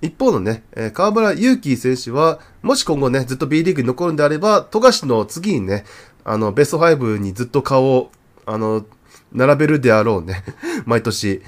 [0.00, 5.84] 一方のね、えー、河村勇輝選手は、もし今後ね、ずっと B リーグに残るんであれば、富樫の次にね、
[6.24, 8.10] あの、ベスト5にずっと顔を、
[8.46, 8.86] あの、
[9.34, 10.44] 並べるであろうね。
[10.86, 11.42] 毎年。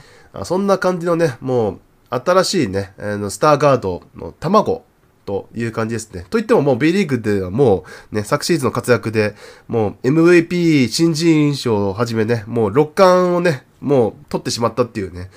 [0.44, 4.84] そんな感じのね、もう、新しいね、あのスターガードの卵
[5.24, 6.24] という感じですね。
[6.30, 9.34] といってももう B リーグではもうね、昨シーズンの活躍で、
[9.66, 15.30] もう MVP 新人賞をはじめね、もう6冠をね、もう取ってしまったっていうね、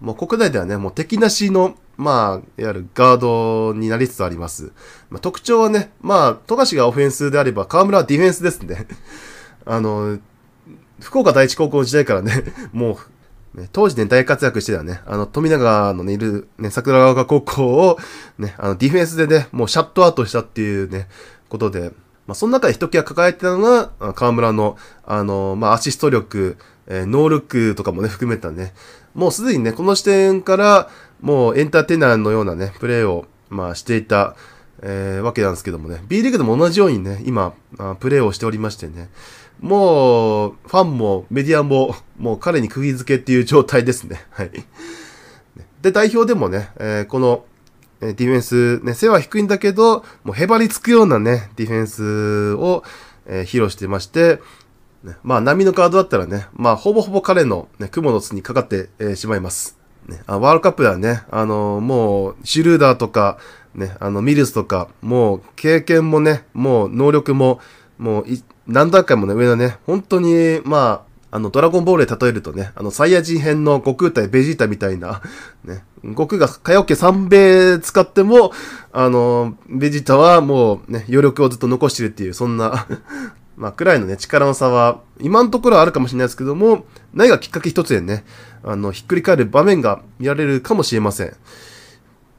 [0.00, 4.72] もう国内ではね、もう敵なしの、まあ、いわゆるガードになりつつあります。
[5.10, 8.86] まあ、特徴はね、まあ、富樫がオフェンスであれば、河村はディフェンスですね。
[9.66, 10.18] あの、
[11.00, 12.98] 福岡第一高校時代からね、 も
[13.54, 17.98] うね、当時ね、大活躍してたね、あの、富永のね、いる、ね、桜丘高校を、
[18.38, 21.08] ね、あの、ディフェンスでね、もうシャットアウトしたっていうね、
[21.48, 21.92] ことで、
[22.26, 28.72] まあ、その中で一際輝いてたのが、河村の、あの、まあ、アシスト力、えー、ノールックとかもね、含めたね、
[29.14, 30.88] もうすでにね、この時点から、
[31.20, 34.36] もうエンターテイナーのようなね、プレーを、まあ、していた、
[34.82, 39.10] えー、わけなんですけどもね、B リーグでも同じようにね、今、あプレーをしておりましてね、
[39.60, 44.26] もう、ファンもメディアも、もう彼に釘付けっていう状態ですね。
[44.32, 44.50] はい。
[45.82, 47.44] で、代表でもね、えー、この、
[48.00, 52.82] ディフェンス、ね、背は低いんだけど、もうへばりつくようなね、ディフェンスを、
[53.26, 54.40] えー、披露してまして、
[55.04, 59.78] ね、まあ、波のカードだったらね、まあ、ほぼほぼ彼の、ね、雲の巣にかかって、えー、しまいます。
[60.08, 63.38] ね、あワールドカップではね、あのー、もう、シュルーダーとか、
[63.74, 67.60] ね、あの、ミルスとか、もう、経験もね、もう、能力も、
[68.00, 68.24] もう、
[68.66, 75.20] 何段階もね、上のね、本当に、まあ、あの、ドラゴンボールで例えるとね、あの、サイヤ人編の悟空対ベジータみたいな、
[75.64, 78.52] ね、悟空が火曜家三兵使っても、
[78.90, 82.86] あの、ベジータはもうね、余力をずっと残してるっていう、そんな
[83.58, 88.24] まあ、くらいのね、力の差は、今のところはあるかもしれないですけども、何がきっかけ一つでね、
[88.64, 91.34] あの、ひっくり返る場面が見られるかもしれません。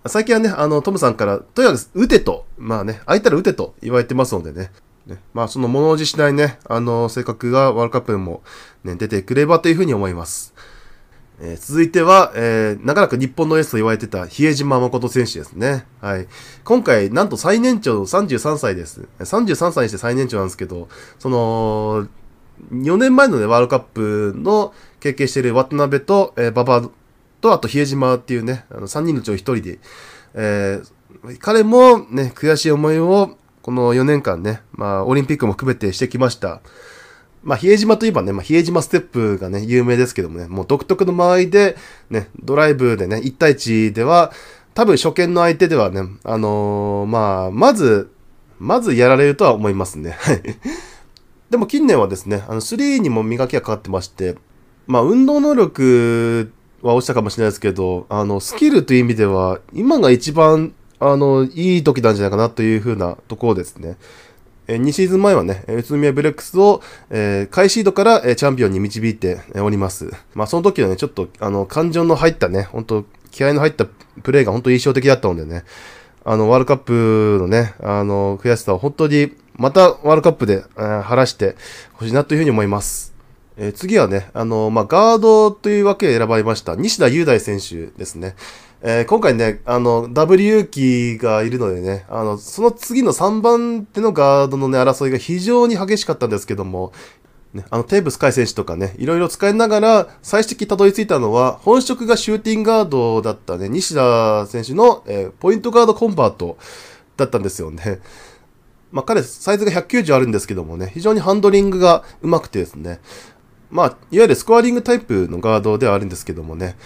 [0.08, 4.72] 最近はね、あの、トムさんから、とにかく打てと、まあね、空いたら打てと言われてますのでね、
[5.06, 8.44] ね、まあその物おじしないね、あの、性格がワールドカップでも
[8.84, 10.54] ね、出てくればというふうに思います。
[11.44, 15.86] えー、続いては、えー、長らく日本のエースと言われてた比江島誠選手ですね。
[16.00, 16.28] はい。
[16.64, 19.08] 今回、なんと最年長の33歳です。
[19.20, 20.88] 33歳にして最年長なんですけど、
[21.18, 22.08] その、
[22.72, 26.90] 4年前のね、ワールドカップの経験している渡辺と、えー、馬場
[27.42, 29.80] と、あと比江島っていうね、あの3人のうちの1人で、
[30.36, 36.62] えー、彼もね、悔しい思いをこの4年間ね、まあ、オリンピックも含めてしてきました。
[37.44, 41.76] まあ、比江島といえばね、まあ、比江島ステップがね、有名ですけどもね、もう独特の間合いで、
[42.10, 44.32] ね、ドライブでね、1対1では、
[44.74, 48.12] 多分初見の相手ではね、あのー、まあ、まず、
[48.60, 50.12] まずやられるとは思いますね。
[50.12, 50.42] はい。
[51.50, 54.36] でも近年はですね、あの、3にも磨きがかかってまして、
[54.88, 63.98] まあ、運動能力は落ちたかもしれないですけど、あの、スキルという意味では、今が一番、あの、いい時なんじゃないかなというふうなところですね。
[64.68, 70.12] え2シーズン前はね、宇都宮ブレックスを、えー、開シードから、えチャンピオンに導いております。
[70.36, 73.88] まあ、その時はね、ちょっと、あの、感情の入ったね、本当気合の入った
[74.22, 75.64] プレーが本当印象的だったのでね、
[76.24, 81.56] あの、ワールドカップのね、あの、悔しさを本当に、またワールドカップで、えー、晴らして
[81.94, 83.16] ほしいなというふうに思います。
[83.58, 88.36] えー、次はね、あの、まあ、ガードというわけで選ばれました、西田雄大選手ですね。
[88.84, 96.92] えー、今回ね、あの、W 勇気がいるのでね、あの、その次の3番手のガードのね、争いが非常に激しかったんですけども、
[97.54, 106.58] ね、あの、テーブス海選手とかね、いろいろ使いながら、最終的にたどり着いたのは、本職がシューティングガードだったね、西田選手の、えー、ポイントガードコンバート
[107.18, 108.00] だったんですよね。
[108.92, 113.00] まあ、彼、サイズが190あるんですけどもね、非常にハンドリングが上手くてですね、
[113.70, 116.78] まあ、いわゆるスコアリングタイプのガードではあるんですけどもね、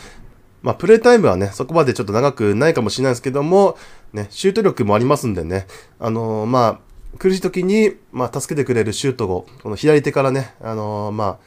[0.65, 3.77] まあ、プレイタイムはね、そこまでちょっと長くないかもしれないですけども、
[4.13, 5.67] ね、シュート力もありますんでね、
[5.99, 6.79] あのー、ま
[7.13, 11.37] あ、苦しい時に、まあ、助けてくれるシュートを、この左手からね、あのー、ま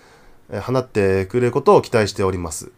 [0.55, 2.71] あ、放ってくれることを期待しております。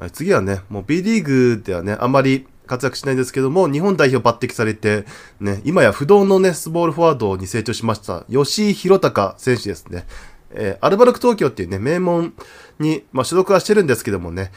[0.00, 5.04] はい、次はね、もう B リーグではね、あまり活躍しないんですけども、日本代表抜擢されて、
[5.38, 10.06] ね、今や不動のね、スボールフォワードに成長しました、吉井弘隆選手ですね。
[10.54, 12.34] えー、アルバルク東京っていうね、名門
[12.80, 14.50] に、まあ、所属はしてるんですけどもね、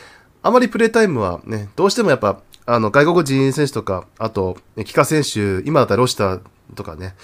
[0.46, 6.40] あまりプレータイムはね、どうしてもやっぱ、あの、外国人選手とか、あと、帰化選手、今だったらロシタ
[6.76, 7.16] とかね、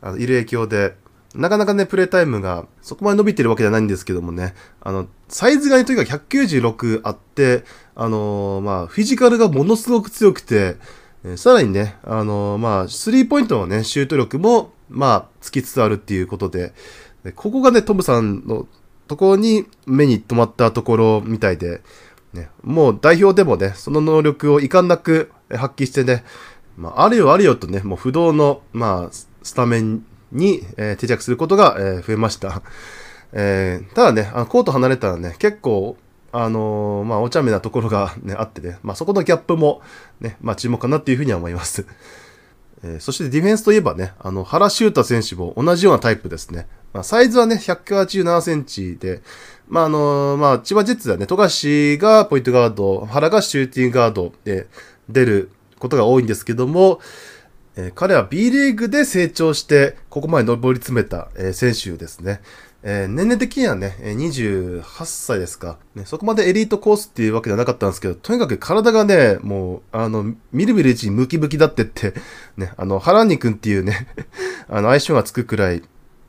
[0.00, 0.94] あのいる影響で、
[1.34, 7.64] なかなかね、プレータイムがそこまで伸びてるわけじゃないんですけどもね、あの、サイズがね、とにかく196あって、
[7.96, 10.76] あのー、まあ、フィジカルがものすごく強くて、
[11.24, 16.74] えー、さらにね、あのー、まあ、スリーポイントのね、シュート力も、まあ、つきつつあるっていうことで、
[17.34, 18.68] ここがね、トムさんの
[19.08, 21.82] ところに目に留まったところみたいで、
[22.32, 26.24] ね、もう代表でもね、その能力を遺憾なく発揮してね、
[26.76, 32.62] まあ、あるよあるよとね、もう不動の、まあ、スタメンに、えー、定着することが、えー、増えました。
[33.32, 35.96] えー、ただね、あのコート離れたらね、結構、
[36.30, 39.82] あのー、まあ、お茶目なところがね、あってね、まあ、そこのギャップも、
[40.20, 41.86] ね、まあ、注目かなっていうふうには思います。
[42.84, 46.68] えー、そしてディフェンスといえばね、あの、原修太選手も同じようなタイプですね。
[46.92, 49.22] まあ、サイズはね、187センチで、
[49.68, 54.66] まあ、あの、まあ、千葉ジェッツはね、富樫がポイントガード、原がシューティングガードで
[55.08, 57.00] 出ることが多いんですけども、
[57.76, 62.40] えー、彼は B リーグで成長して、ここまで上り詰めた、えー、選手ですね。
[62.82, 65.78] えー、年齢的にはね、28歳ですか。
[65.94, 72.14] ね、そこまでエリートコースっていうわけではなかったんですけど、とにかく体がね、もう、あの、みるみるうちにムキムキだってって、
[72.56, 74.06] ね、あの、ハランニ君っていうね
[74.68, 75.82] あの、相性がつくくらい、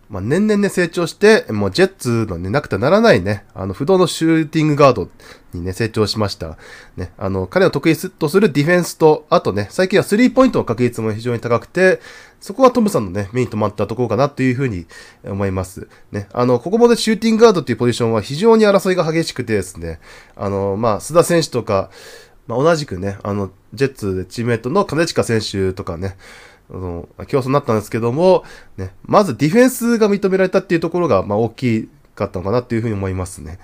[0.10, 5.08] まあ、年々ね、成長して、もうジェッツのね、なくてはならないね、あの、不動のシューティングガード
[5.54, 6.58] にね、成長しました。
[6.98, 12.02] ね、あの、彼の得意とするディフェンスと、あとね、最近はスリーポイントの確率も非常に高くて、
[12.42, 14.88] そこはトムさんのね、目に留まったところかなというふうに
[15.24, 15.88] 思います。
[16.12, 20.00] ね、あの、ここもね、シューティングガードっていうポジションは非常に争いが激しくてですね、
[20.36, 21.92] あの、まあ、須田選手とか、
[22.48, 26.18] まあ、同じくね、あの、ジェッツチームメイトの金近選手とかね、
[26.72, 28.44] あの、競争になったんですけども、
[28.78, 33.60] ね、まずディフェンスが認められたっていうところが、まあ、大きかったのかなっていうふうに思いますね。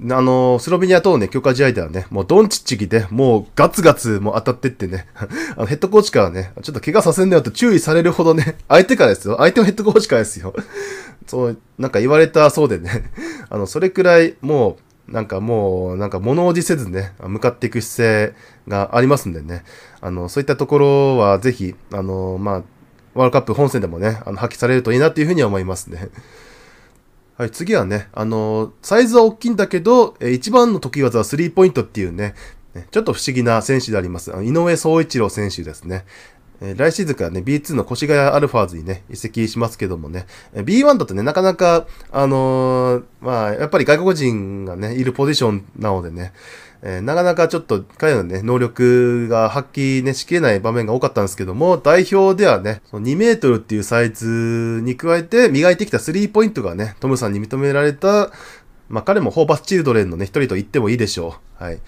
[0.00, 5.08] あの、スロベニアとのね、強化試合ではね、もうドンチッチギで、もうガツガツもう当たってってね、
[5.56, 9.36] あのヘッドコーチからね、ちょっと怪我させんなよと注意されるほどね、 相手からですよ。
[9.38, 10.54] 相手のヘッドコーチからですよ。
[11.26, 13.10] そう、なんか言われたそうでね、
[13.50, 18.34] あの、それくらいもう、なんかもう、なんか物おじせずね、向かっていく姿勢
[18.68, 19.64] がありますんでね、
[20.00, 22.62] あの、そういったところはぜひ、あの、まあ、
[23.14, 26.08] ワールドカップ本戦でもね、あの、発揮されるといいなっていうふうには思いますね。
[27.36, 32.34] はい、次はね、あの、サイズは大きいんだけど、え一番の得意技はスリーポイントっていうね、
[32.90, 34.32] ちょっと不思議な選手であります。
[34.32, 36.04] あの井上総一郎選手ですね。
[36.60, 46.32] えー、来シーズンからね、B2 の越谷アルファーズにね、移籍しますけどもね、えー、B1 だとね、なかなか、あのー、まあ、やっぱり外国人がね、いるポジションなのでね、
[46.82, 58.30] えー、なかなかちょっと彼のね、能力が発揮ね、しきれない場面が多かったんですけども、代表ではね、その2メートルっていうサイズに加えて磨いてきたスリーポイントがね、トムさんに認められた、
[58.88, 61.64] まあ彼もホーバスチルドレンのね、一人と言ってもいいでしょう。
[61.64, 61.80] はい。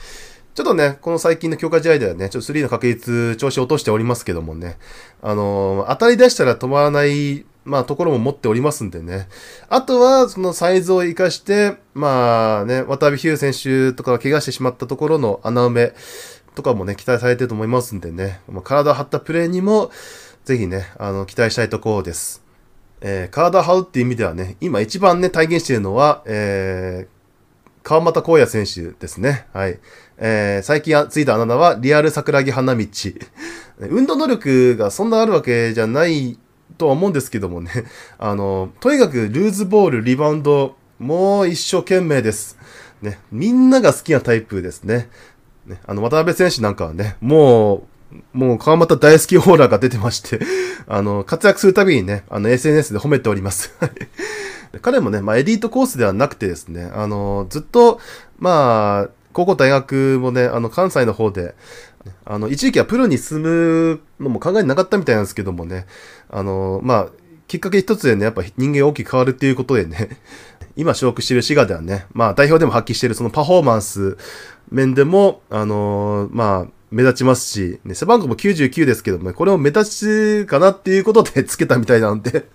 [0.55, 4.79] ちょっとね、この最近の強化試合ではね、ちょっと3の確率、調子落としておりますけどもね、
[5.23, 9.29] あのー、当たり出したら止まらない、まあ、ところも持っておりますんでね。
[9.69, 15.93] あとは、そのサイズを活かして、まあね、渡辺ヒュー選手とかが怪我してしまったところの穴埋め
[16.57, 19.91] とかもね、期待されてると思いますんでね、まあ、体を張ったプレーにも、
[20.45, 22.43] ぜひね、あの、期待したいところです。
[23.03, 27.21] えー、体を張るっていう意味ではね、今一番ね、体現しているのは、えー、
[27.83, 29.47] 川又光也選手ですね。
[29.53, 29.79] はい。
[30.23, 32.87] えー、最近ついたあだ名は、リアル桜木花道。
[33.81, 36.39] 運動能力がそんなあるわけじゃない
[36.77, 37.71] とは思うんですけどもね。
[38.19, 42.59] あの、とにかくルーズボール、リバウンド、もう一生懸命です。
[43.01, 45.09] ね、みんなが好きなタイプですね。
[45.67, 47.87] ね、あの、渡辺選手なんかはね、も
[48.35, 50.41] う、もう川又大好きオーラが出てまして、
[50.87, 53.73] あの、活躍するたびにね、あの、SNS で褒めております。
[54.83, 58.01] 彼もね、まあ、エリートコースではなくてですね、あの、ずっと、
[58.39, 61.55] まあ、高校大学もね、あの、関西の方で、
[62.25, 65.87] あの、一時期はプロに進むのも考えなかったみたいなんですけどもね、
[66.29, 67.09] あの、まあ、
[67.49, 70.21] きっかけ一つでね、やっぱ人間大きく変わるっていうことでね、
[70.77, 74.17] 今所属している滋賀ではね、まあ代表でも発揮しているそのパフォーマンス
[74.71, 82.47] 面でも、あのまあ、目立ちますし、ね、背番号も99ですけども、ね、これを目立ちかなっていうことで つけたみたいなんで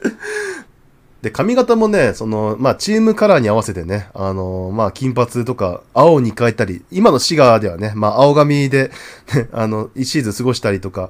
[1.26, 8.91] で、髪型もね、その、まあ、チームカラーに合わせてね、あのー、まあ、金髪とか、青に変えたり、今の滋賀ではね、まあ、青髪で、
[9.34, 11.09] ね、あの、一シーズン過ごしたりとか、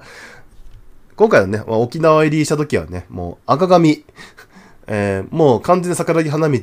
[1.17, 4.05] 今回はね、ま、沖縄入りした時はね、もう赤髪、
[4.87, 6.59] えー、もう完全に桜木花道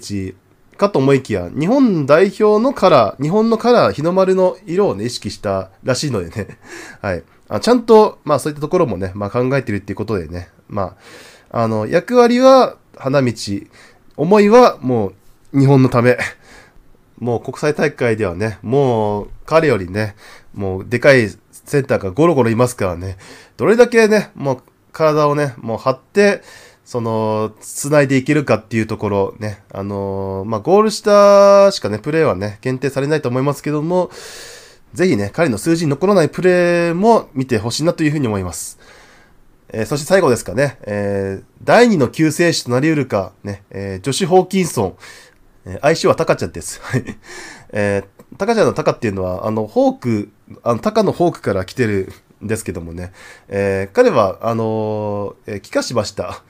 [0.79, 6.57] かと思いきや、日本代表のカラー、日本のカラー、日の丸の色をね、意識したらしいのでね、
[7.03, 7.23] はい。
[7.51, 10.97] あちゃんと、まあそういったところもね、まあ考えてるっていうことでね、ま
[11.51, 13.33] あ、あの、役割は、花道、
[14.17, 15.13] 思いはも
[15.53, 16.17] う日本のため。
[17.19, 20.15] もう国際大会ではね、もう彼よりね、
[20.55, 23.17] もうでかいセンターがゴロゴロいますからね、
[23.57, 26.43] どれだけね、もう体をね、もう張って、
[26.85, 34.11] その、繋いでいけるかっていうところね、あのー、まあ、ゴール下しかね、プレーはね、限定されないと思いますけども、
[34.95, 38.79] ぜひね、彼の数字に残らないプレーも見てほしいなというふうに思います。
[39.73, 44.97] えー、そして最後ですかね、えー、第二の救世主となり得るか、ね、えー、ジョシュ・ホーキンソン、
[45.65, 46.79] えー、愛称はタカちゃんです。
[46.83, 47.05] はい。
[47.73, 50.31] えー、タカちゃんのタカっていうのは、あの、ホーク、
[50.63, 52.13] あの、タカのホークから来てる
[52.45, 53.13] んですけどもね、
[53.49, 56.43] え、彼は、あの、えー、帰化しました。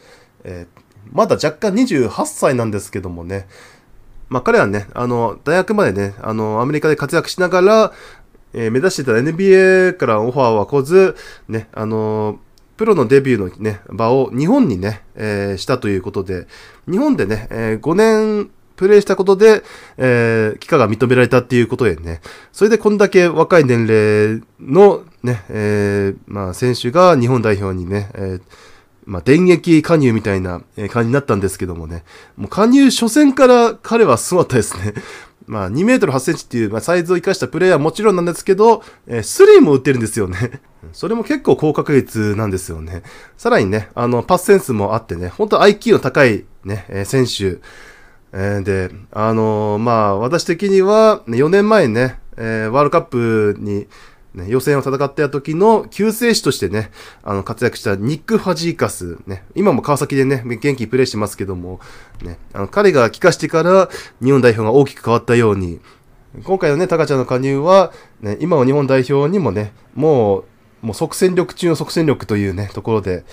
[0.42, 0.66] え、
[1.12, 3.46] まだ若干28歳なんですけどもね、
[4.30, 7.92] まあ彼はね、あの、大学までね、あの、アメリカで活躍しながら、
[8.52, 11.14] え、目指してた NBA からオファーは来ず、
[11.48, 12.51] ね、あのー
[12.82, 16.48] プロのデビューのね、場を日本にね、えー、したということで、
[16.90, 19.62] 日本でね、えー、5年プレイしたことで、
[19.98, 22.20] えー、期間が認められたっていうことでね、
[22.50, 28.42] それでこんだけ若い年齢のね、えー、まあ選手が日本代表にね、えー
[29.04, 32.02] まあ、電撃加入みたいな感じになったんですけどもね、
[32.36, 34.94] もう加入初戦から彼はすごかったですね。
[35.46, 40.60] まあ、2メートル8センチっていう、まあ、サイズを生かしたプレイヤーはもちろんなんですけど、えー、スリーも打ってるんですよね。
[40.92, 43.02] それも結構高確率なんですよね。
[43.36, 47.60] さらにね、あの、パスセンスもあってね、本当 IQ の高いね、えー、選手、
[48.32, 53.86] えー、で、あのー、まあ、私的には、4年前ね、えー、ワールドカップに、
[54.34, 56.90] ね、予選を戦った時の救世主としてね、
[57.22, 61.80] あの、活躍したニック・ファジーカス、ね、今も川崎でね、元気にプレイしてますけども、
[62.22, 63.90] ね、あの、彼が帰化してから
[64.22, 65.80] 日本代表が大きく変わったように、
[66.44, 70.40] 今回のね、タカちゃんの加入は、ね、今の日本代表にもね、も
[70.82, 73.24] う、もう即戦力中の即戦力というね、ところで、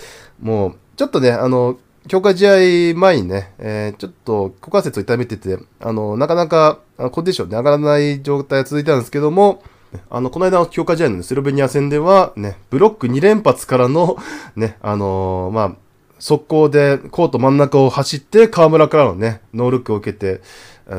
[0.41, 1.79] もう、ちょっとね、あの、
[2.09, 2.47] 強化試
[2.93, 6.79] 合前にね、えー、ちょっと股関節を痛めてて、あの、なかなか
[7.11, 9.63] コンディションで上がらない状態が続いたんですけども、
[10.09, 14.17] あの、この間の強化試合のスロベニア戦では、ね、ブロック2連発からの、
[14.55, 15.75] ね、あのー、まあ、
[16.19, 20.41] 速攻でコート真ん中を走って、河村からのね、ノールックを受けて、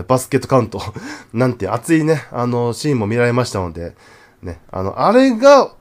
[0.07, 0.81] バスケットカウント
[1.33, 3.95] なんて熱いね、あの、シーンも見られましたので、
[4.43, 5.73] ね、あの、あれが、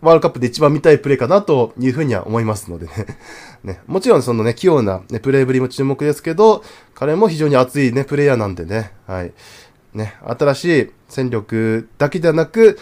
[0.00, 2.92] ワールドカップで一番見たいプレーかなというふうには思いますのでね。
[3.62, 6.64] ね、もちろんそのね、器用な、ね、プレーぶりも注目ですけど、
[6.94, 9.32] 彼も非常に熱いね、プレイヤーなんでね、はい。
[9.94, 12.78] ね、新しい戦力だけではなく、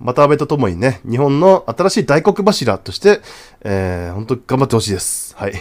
[0.00, 3.20] 渡辺とともにね、日本の新しい大黒柱として、
[3.62, 5.34] えー、本当頑張ってほしいです。
[5.36, 5.54] はい。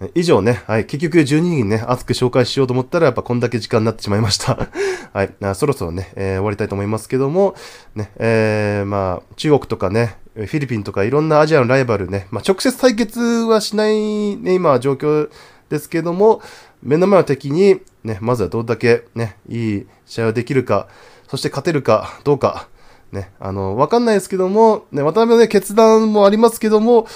[0.14, 4.68] 以上ね、はい、結局12人ね、熱く紹介しようと思ったら、やっぱこんだけ時間になってしまいました。
[5.12, 7.54] はい、そろそろね、えー、終わりたいと思いますけども、
[7.94, 15.28] ね、えー、まあ、中国とかね、フィリピンとかいろんなアジアのライバルね、まあ、直接対決はしないね、今は状況
[15.68, 16.40] ですけども、
[16.80, 20.88] 目の前の敵に、ね、まずはどれだけね、いい試合ができるか、
[21.28, 22.68] そして勝てるかどうか、
[23.12, 27.06] ね、あの、わかんないですけども、ね、渡辺のね、決断もありますけども、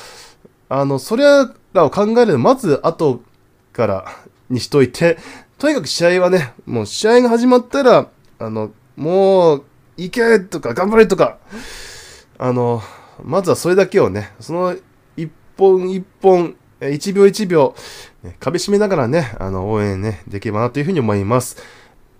[0.68, 1.24] あの、それ
[1.72, 3.22] らを考えるのまず後
[3.72, 4.04] から
[4.50, 5.18] にしといて、
[5.58, 9.64] とにかく試合はね、もう試合が始まったら、あの、もう、
[9.96, 11.38] 行けとか、頑張れとか、
[12.38, 12.82] あの、
[13.22, 14.76] まずはそれだけをね、その
[15.16, 16.56] 一本一本、
[16.90, 17.74] 一秒一秒、
[18.22, 21.56] ね、壁締めながらね、あの、応援ね、できればなというふうに思います。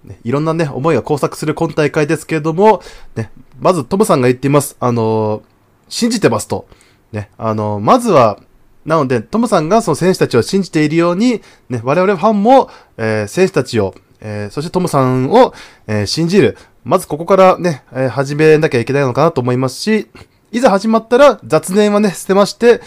[0.04, 2.82] ね、いろんなね、思いが交錯する今大会ですけれども、
[3.14, 4.76] ね、まずトムさんが言っています。
[4.80, 5.42] あの、
[5.88, 6.66] 信じてますと。
[7.12, 8.40] ね、あの、まずは、
[8.84, 15.54] なので、トムさんがその選手たちを信じているように、ね、我々ファンも、えー、選手たちを、えー、そしてトムさんを、
[15.86, 16.56] えー、信じる。
[16.84, 20.08] まずここからね、え、始めなきゃいけないのかなと思いますし、
[20.50, 22.80] いざ始まったら雑念はね、捨てまして、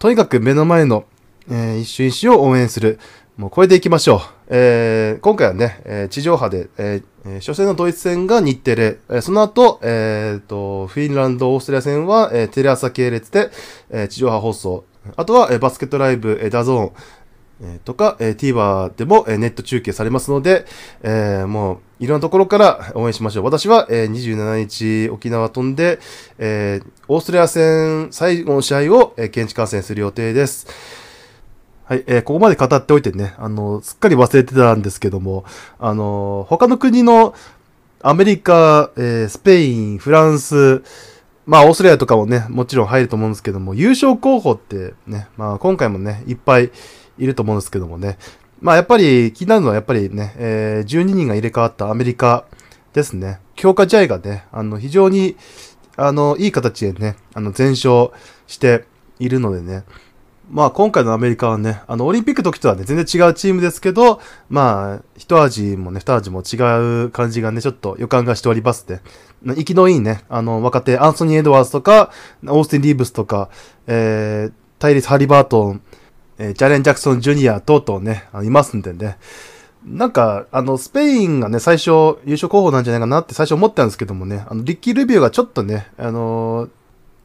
[0.00, 1.04] とにかく目の前の、
[1.48, 2.98] えー、一瞬一瞬を応援する。
[3.36, 4.20] もうこれでいきましょう。
[4.48, 13.50] えー、今回はね、えー、地上波で、えー、初戦のドイツ戦が日テレ、えー、その後、えー、と、フィンランド、オーストラリア戦は、えー、テレ朝系列で、
[13.90, 14.84] えー、地上波放送。
[15.16, 16.92] あとは、えー、バスケットライブ、えー、 DAZN、
[17.60, 20.64] えー、とか、えー、TVer でも、えー、ネット中継されますので、
[21.02, 23.44] えー、もう、いろんなところから応援しましょう。
[23.44, 25.98] 私は、えー、27日沖縄飛んで、
[26.38, 30.66] えー、オーストラリア戦最後の試合を、えー、現地観戦する予定です。
[31.88, 35.44] はい、えー、ここまで語っておいてね、あの、すっかり忘れてたんですけども、
[35.78, 37.32] あの、他の国の
[38.02, 40.82] アメリカ、えー、スペイン、フランス、
[41.46, 46.72] まあ、オーストラリアとかもね、もちろん入ると思うんですけども、優勝候補ってね、まあ、今回もね、いっぱい
[47.18, 48.18] いると思うんですけどもね、
[48.60, 52.46] まあやっぱり気になるのはやっぱりね、えー、12人が入れ替わったアメリカ
[52.94, 53.38] ですね。
[53.54, 55.36] 強化試合がね、あの、非常に、
[55.96, 58.10] あの、いい形でね、あの、全勝
[58.46, 58.84] して
[59.18, 59.84] いるのでね。
[60.48, 69.00] まあ今回のアメリカはね、あの、オリンピック時とはね、全然違うチームですけど、まあ、一味もね、二味も違う感じがね、ちょっと予感がしておりますね。
[69.44, 72.12] 生きのいいね、あの、若手、アンソニー・エドワーズとか、
[72.46, 73.48] オースティン・リーブスとか、
[73.86, 75.82] えー、タイリス・ハリバートン、
[76.38, 79.18] えー、ジャレン・ジャクソン・ジュニア等々ね、いますんでね。
[79.84, 86.70] なんか、あの、スペインがね、最初、優勝候補なんじゃないかなって最初思ったんですけどもね、あの、リッキー・ルビューがちょっとね、あのー、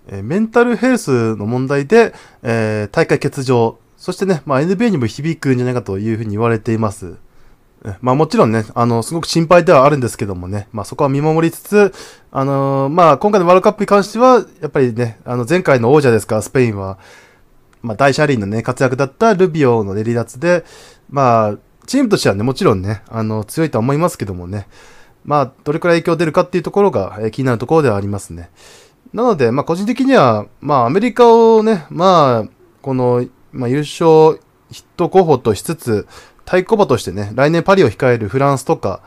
[0.08, 7.16] え、メンタルヘルスの問題で、えー、大会欠場、そしてね、まあ、NBA にも響くんじゃないかというふうに言われています。
[8.00, 11.92] まあもちろんね、あの、すごく心配ではあるんですけどもね、まあそこは見守りつつ、
[12.32, 17.00] あのー、まあ今回のワールドカップに関しては、やっぱりね、あの前回の王者ですから、スペインは、
[17.82, 20.64] まあ、大車輪のね、活躍だったルビオの離脱で、
[21.10, 24.68] まあ、チームとしてはね、もちろんね、あの、強いとは思いますけどもね、
[25.26, 28.50] まあ、どれくらい影響出るかっていうところが、えー、気になるところではありますね。
[29.14, 32.50] なので、まあ、個人的には、まあ、アメリカをね、まあ、
[32.82, 34.40] この、まあ、優勝
[34.72, 36.08] ヒット候補としつつ、
[36.46, 39.02] 対抗馬としてね、来年パリを控えるフランスとか、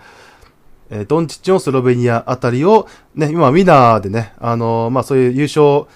[0.91, 5.87] えー、ドンチッチのスロベニアあたりを、ね、今、ウィナーでね、あのー、まあ、そういう優勝、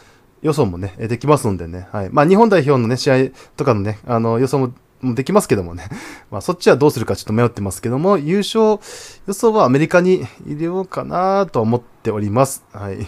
[0.41, 1.89] 予想もね、できますんでね。
[1.93, 2.11] はい。
[2.11, 3.17] まあ、日本代表のね、試合
[3.57, 5.89] とかのね、あの、予想ももできますけどもね。
[6.31, 8.79] まあ、そっちはどうするかちょっと迷ってますけども、優勝
[9.27, 12.65] 予想はアメリカに入れようかなと思っております。
[12.73, 13.07] はい。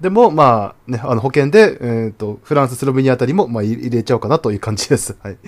[0.00, 5.16] でも、まあ、ね、あの、保険で、えっ、ー、と、フランス、スロベニアあたりも、まあ、入れちゃおうかなという感じです。
[5.22, 5.38] はい。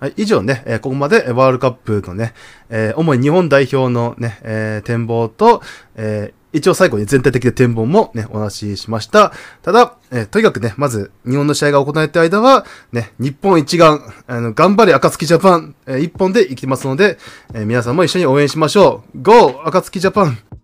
[0.00, 2.34] はい、以上ね、えー、ここまでワールドカップのね、
[2.70, 5.62] えー、主に日本代表のね、えー、展望と、
[5.94, 9.32] え、一応最後に全体的な展望もね、お話ししました。
[9.62, 17.18] ただ、え、とにかくね、まず、日本の試合が行われている間は、ね、日本一丸、あの、頑張れ、暁ジャパン、えー、一本で生きますので、
[17.54, 19.22] え、皆さんも一緒に応援しましょう。
[19.22, 19.62] GO!
[19.64, 20.61] 暁ジャパン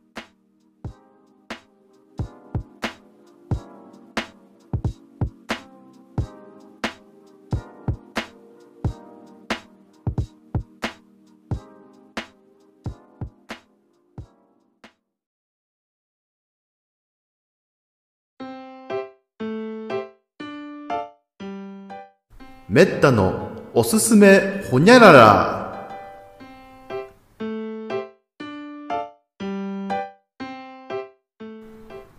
[22.70, 25.88] めったのおすすめほにゃらら。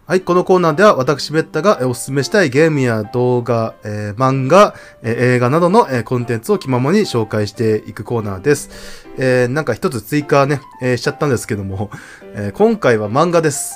[0.08, 4.74] はい、このコーナーでは私めったがおすすめしたいゲームや動画、えー、漫画、
[5.04, 9.06] えー、映画などの、えー、コンテンツを気ままに紹介していくコーナーです。
[9.20, 11.91] えー、なんか一つ追加ね、えー、しちゃったんですけども、
[12.34, 13.76] えー、今回は漫画です。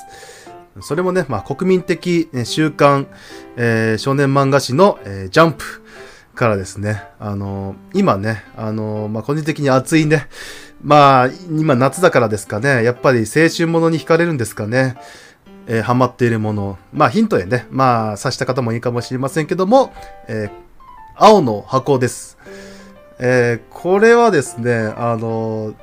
[0.80, 3.06] それもね、まあ国民的、ね、週刊、
[3.56, 5.83] えー、少年漫画誌の、えー、ジャンプ。
[6.34, 10.28] からですね、あの、今ね、あの、まあ、個人的に暑いね、
[10.82, 14.96] まあ、今夏だからですかね、やっぱり青春ものに惹かれるんですかね、
[15.66, 19.94] えー、ハマっているもの、まあ、ヒントでね、まあ、察した方もいいかもしれませんけども、
[20.28, 20.50] えー、
[21.16, 22.36] 青の箱です。
[23.18, 25.74] えー、これはですね、あの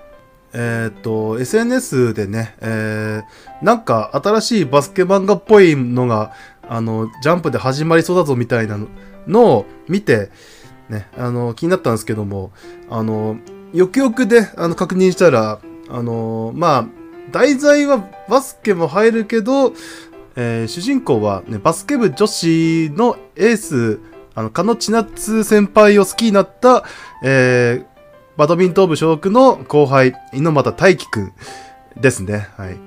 [0.54, 6.34] えっ、と、SNS でね、えー、なんか新しいバスケ漫画っぽいのが、
[6.68, 8.78] あの、ジャンプで始まりそうだぞみたいな
[9.28, 10.30] のを見て、
[10.90, 12.52] ね、あの、気になったんですけども、
[12.90, 13.38] あの、
[13.74, 15.60] よくよくで、あの、確認したら、
[15.90, 16.86] あの、まあ、
[17.32, 19.74] 題材はバスケも入るけど、
[20.36, 24.00] えー、主人公は、ね、バスケ部女子のエース、
[24.36, 26.84] あの、かのちなつ先輩を好きになった、
[27.24, 27.86] えー、
[28.38, 31.34] バドミントン部所属の後輩、猪俣大輝くん
[32.00, 32.50] ですね。
[32.58, 32.78] はい。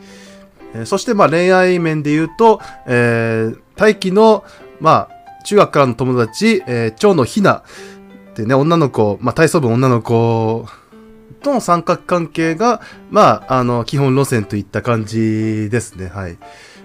[0.75, 4.45] えー、そして、まあ、恋愛面で言うと、えー、大輝の、
[4.81, 5.14] まあ、
[5.45, 7.63] 中学からの友達、えー、蝶野ひな
[8.33, 10.67] ってね、女の子、まあ、体操部女の子
[11.43, 12.81] との三角関係が、
[13.11, 16.09] まあ、あの、基本路線といった感じですね。
[16.09, 16.39] はい。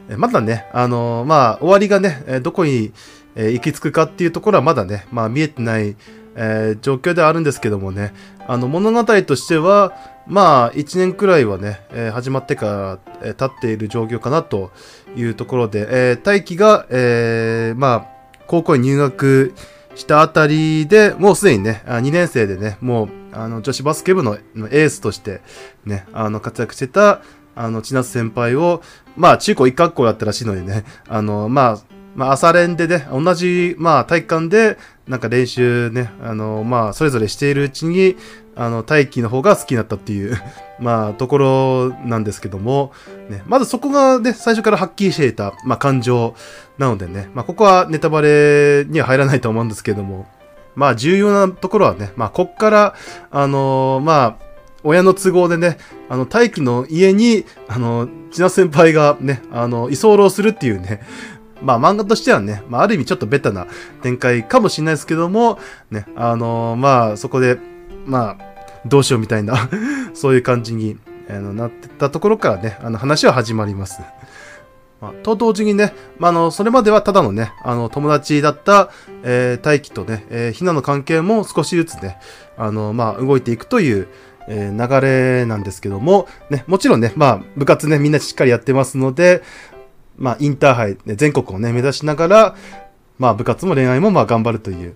[0.10, 2.91] えまだね、あのまあ、終わりがね、どこに、
[3.36, 5.95] え行き着くかっていうところはまだね、まあ、見えてない、
[6.36, 8.14] えー、状況ではあるんですけどもね、
[8.47, 9.93] あの、物語としては、
[10.28, 14.72] まあ、1年くらいはね、えー、始まってから、えー、経っている状況かなと
[15.16, 18.19] いうところで、えー、大輝が、えー、まあ、
[18.50, 19.54] 高校に入学
[19.93, 25.41] したあたりで、もうすでにね、2年生でね、もう、あの、女子バスケ部のエースとして、
[25.86, 27.22] ね、あの、活躍してた、
[27.56, 28.82] あの、千夏先輩を、
[29.16, 31.80] まあ、中高一学校だったらしいのでね、あの、まあ、
[32.16, 38.16] まあ、朝練でね、同じ、まあ、体育館で、なんか練習ね、あの、まあ、それぞれしているうちに、
[38.55, 40.38] あの、大気の方が好きになったっていう
[40.80, 42.91] まあ、ところなんですけども、
[43.30, 46.36] ね、まずそこがね、最初からはっきりしていた、まあ、感情
[46.78, 50.28] なのでね、まあ、ここはネタバレには入らないと思うんですけども、
[50.76, 52.95] まあ、重要なところはね、まあ、こっから、
[53.32, 54.49] あのー、まあ、
[54.84, 55.78] 親の都合でね、
[56.10, 61.01] あの、大輝の家に、あの、千奈先輩がね、あの、居候するっていうね、
[61.62, 63.68] まあ漫画としてはね、まあある意味ちょっとベタな
[64.01, 65.60] 展開かもしれないですけども、
[65.91, 67.57] ね、あのー、まあそこで、
[68.05, 68.49] まあ、
[68.86, 69.70] どうしようみたいな
[70.14, 70.97] そういう感じに、
[71.30, 74.01] あのなってたところからね、あの話は始まります。
[75.01, 78.89] まあ、と同時にね、まあ、あの、それまではただのね、あの、友達だった、
[79.24, 82.20] えー、大輝とね、えー、ひなの関係も少しずつね、
[82.57, 84.07] あの、まあ、動いていくという、
[84.49, 89.43] え、流れなんですけども、ね、もちろんね、まあ、部活ね、みんなしっかりやってますので、
[90.20, 92.56] まあ、インターハイ、ね、全国をね、目指しながら、
[93.18, 94.96] まあ、部活も恋愛もまあ、頑張るという、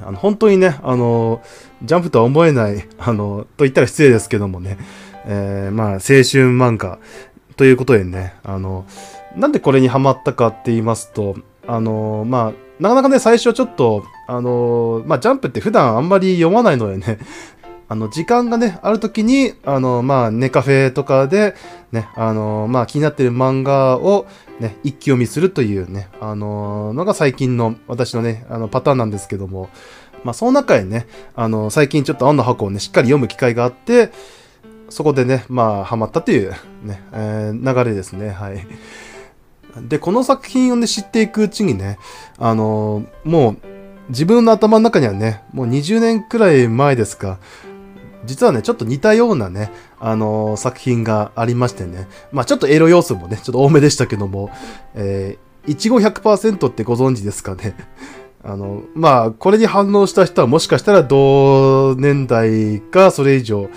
[0.00, 1.42] あの、本当にね、あの、
[1.82, 4.78] ジャンプとは思えない、あの、と言ったら失礼ですけどもね、
[5.26, 6.98] えー、まあ、青春漫画
[7.56, 8.86] ということでね、あの、
[9.36, 11.36] なんでこれにハマったかって言いますと、
[11.66, 17.18] あの、まあ、なかなかね、最初はちょっと、あの、まあ、ジャンプって普段あんまり読まないのでね、
[17.90, 21.56] あの、時間がね、ある時に、あの、まあ、ネカフェとかで、
[21.90, 24.28] ね、あの、まあ、気になってる漫画を、
[24.60, 29.70] ね、一気読みするというね、あの、のが最近の私のね、あの、パターンなんですけども、
[30.22, 34.12] まあ、その中でね、あの、最近ちょっと青の箱をね、しっかり読む機会があって、
[34.88, 36.52] そこでね、まあ、ハマったという、
[36.84, 38.64] ね、えー、流れですね、はい。
[39.88, 41.98] で、この作品をね、知っていくうちにね、
[42.38, 43.70] あの、もう、
[44.10, 47.38] 自分の頭の中にはね、もう20年くらい前ですか、
[48.24, 54.50] 実はね、ちょっと似たようなね、あのー、作品がありましてね、まあちょっとエロ要素もね、ちょっと多めでしたけども、
[54.94, 57.74] えー、いちご100%ってご存知ですかね？
[58.42, 63.68] あの、まあ、これに反応した人はもしかしたら同年代かそれ以上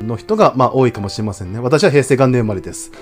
[0.00, 1.58] の人が、まあ、多いかもしれませんね。
[1.58, 2.92] 私は平成元年生まれです。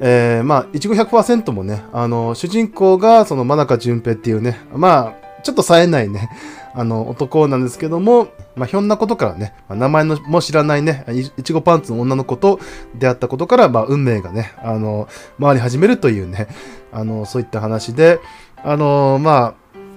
[0.00, 6.30] えー、まあ、いちご100%もね、あの、主人公が、その、真中淳平っていうね、まあ、ちょっと冴えないね、
[6.74, 11.04] あの、男なんですけども、まあ、ひょんなことからね、まあ、名前のも知らないね、
[11.36, 12.60] いちごパンツの女の子と
[12.98, 15.08] 出会ったことから、まあ、運命がね、あの、
[15.40, 16.48] 回り始めるというね、
[16.92, 18.20] あの、そういった話で、
[18.62, 19.54] あの、まあ、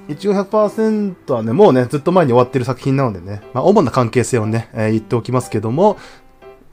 [0.10, 5.98] 一応100%はね、もうね、ずっと前に終わってる作品なのでね、まあ、主な関係性をね、えー、言っておきますけども、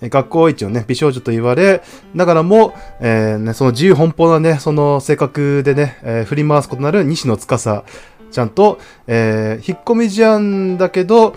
[0.09, 1.83] 学校一のね、美少女と言われ、
[2.15, 7.85] ながらも、えー、ね、その自由奔放なね、その性格でね、えー、振り回すことなる西野司
[8.31, 11.35] ちゃんと、えー、引っ込み思案だけど、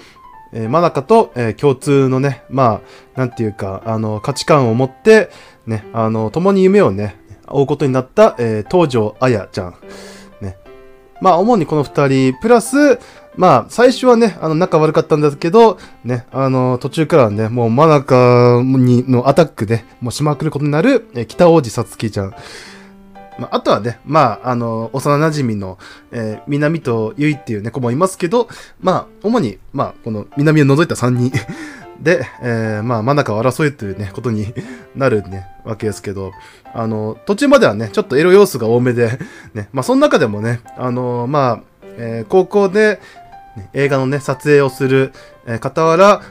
[0.54, 2.82] えー、真中と、えー、共通のね、ま
[3.16, 5.30] あ、なんていうか、あの、価値観を持って、
[5.66, 7.16] ね、あの、共に夢をね、
[7.48, 9.76] 追うことになった、えー、東條彩ちゃん。
[10.42, 10.58] ね。
[11.22, 13.00] まあ、主にこの二人、プラス、
[13.36, 22.36] まあ、最初はね、あの、仲悪かったんですけど、ね、あの、途中からね、もう、真中に、のアタックで、もうしまくることになる、え、北王子さつきちゃん。
[23.40, 25.78] まあ、あとはね、まあ、あの、幼馴染の、
[26.12, 28.48] えー、南とゆいっていう猫もいますけど、
[28.82, 31.32] まあ、主に、まあ、この南を除いた3人
[32.02, 34.54] で、えー、まあ、真中を争いというね、ことに
[34.96, 36.32] なるね、わけですけど、
[36.74, 39.20] あの、途中まではね、ちょっとエロ要素が多めで、
[39.54, 41.60] ね、まあ、その中でもね、あの、まあ、
[41.98, 43.00] えー、高校で、
[43.56, 45.14] ね、映画のね、撮影をする、
[45.46, 46.22] えー、傍ら、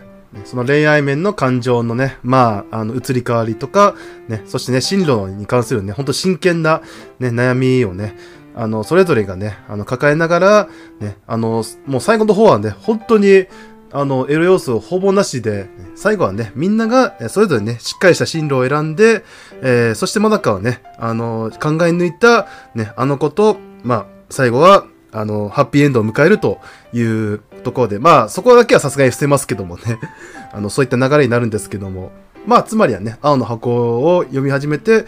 [0.45, 3.95] その恋愛面の感情のね、まあ、あの、移り変わりとか、
[4.29, 6.83] ね、そしてね、進路に関するね、ほんと真剣な、
[7.19, 8.17] ね、悩みをね、
[8.55, 10.69] あの、それぞれがね、あの、抱えながら、
[11.01, 13.47] ね、あの、もう最後の方はね、本当に、
[13.93, 19.25] あの、エロ要素をほぼなしで、最後はね、みんなが、それぞれね、しっかりした進路を選んで、
[19.61, 26.59] えー、そしてまだかはね、あの、考え抜いた、ね、あの子と、まあ、最後は、あの、ハッピーエンドを迎えると
[26.93, 29.99] いうところで、まあ、そこだけはさすがに伏せますけどもね、
[30.53, 32.13] あの、そういった流れになるんですけども、
[32.47, 35.07] まあ、つまりはね、青の箱を読み始めて、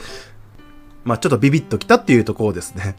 [1.05, 2.97] まあ、ちょっとビビッときたっていうところですね。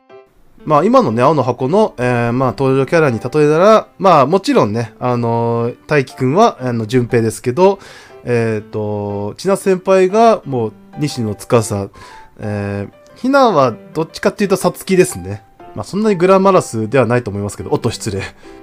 [0.66, 7.78] まあ今のね、青の箱の、えー、まあ登場キャラに例えたら、まあもちろんね、あのー、大輝くんは、あの、順平ですけど、
[8.24, 11.92] えっ、ー、と、千奈先輩がもう西野司、
[12.40, 15.44] えー、ひなはどっちかっていうとさつきですね。
[15.76, 18.22] まあそんなにグラマラスではないと思いますけど、おっと失礼。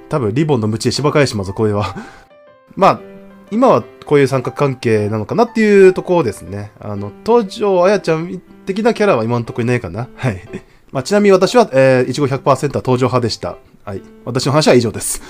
[0.09, 1.95] 多分リボンの鞭で芝返しますこれは。
[2.75, 3.01] まあ、
[3.51, 6.73] 今はこういう三角関係なのかなっていうところですね。
[6.81, 10.09] あの、東條あやちゃん的なキャラは今のところいないかな。
[10.17, 10.43] はい。
[10.91, 13.57] まあ、ちなみに私は、えー、いちご100%は登場派でした。
[13.85, 14.03] はい。
[14.25, 15.23] 私の話は以上です。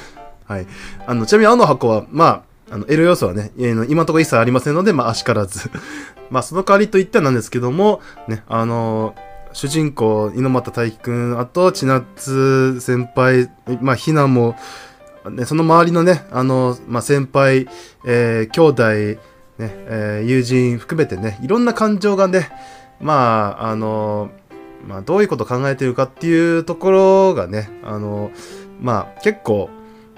[0.45, 0.67] はい。
[1.07, 5.71] あの、ちなみに青の箱は、まあ、あの、L 要素はね、えー、今のところ一切ありませんので、まあ、あしからず。
[6.31, 13.49] まあ、その代わりといってはなんですけども、ね、あのー、主人公、猪俣大輝くん、あと、千夏先輩、
[13.81, 14.57] まあ、ひなも、
[15.31, 17.69] ね、その周りのね、あの、まあ、先輩、
[18.05, 18.83] えー、兄弟、
[19.59, 22.51] ね、えー、友人含めてね、いろんな感情がね、
[23.01, 24.31] まあ、あの
[24.87, 28.31] まあ、どういうこと考えてるかっていうところがね、あの、
[28.81, 29.71] まあ、結構、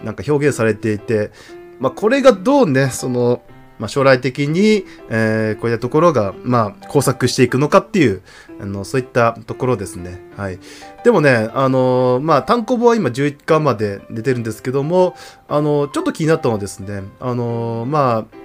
[0.03, 1.31] なんか表現されていて、
[1.79, 3.43] まあ、これがどうね、その、
[3.79, 8.23] まあ、将来的に、えー、こういったところが、まあ、工作していくのかっていう、
[8.61, 10.21] あの、そういったところですね。
[10.37, 10.59] はい。
[11.03, 15.17] でもね、あのまあ、単行本は今11巻まで出てるんですけども、
[15.49, 18.37] あのちょっと気になったのはですね、あのまあ、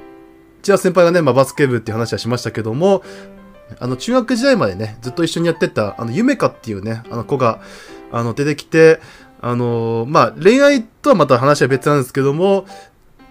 [0.61, 3.03] 千田先輩がね、まあ、バスケ部っていう話はしましたけども、
[3.79, 7.61] あの、中学時代までね、ずっと一緒にやってた、あの、ゆめかっていうね、あの子が、
[8.11, 8.99] あの、出てきて、
[9.41, 12.65] あの、まあ、恋愛とはまた話は別なんですけども、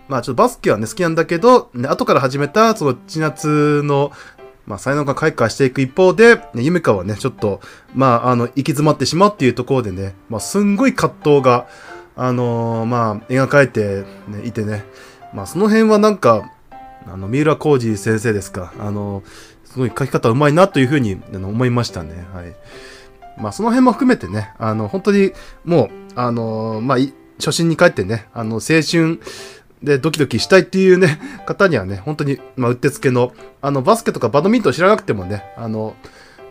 [0.08, 4.10] まあ、ちょっとバスケはね、好きなんだけど、ね、後から始めた、その、千夏の、
[4.66, 7.60] まあ、才能が開花していく一方で、ね、ゆめかはね、ちょっと、
[7.94, 11.66] まあ、あの、行き詰まってしまうっていうところでね、まあ、すんごい葛藤が、
[12.16, 14.84] あのー、まあ、描かれて、ね、いてね、
[15.32, 16.50] まあ、その辺はなんか、
[17.06, 19.24] あの、三浦浩二先生ですか、あのー、
[19.64, 22.26] すごい書き方うまいなというふうに思いましたね。
[22.32, 22.56] はい。
[23.40, 25.32] まあ、その辺も含めてね、あの、本当に
[25.64, 26.98] もう、あのまあ、
[27.38, 29.20] 初心に帰ってね、あの、青春
[29.82, 35.94] でドキドキしたいっていうね、 方にはね、本当に、まあ、うってつけの、あの、バスケとかバドミントン知らなくてもね、あの、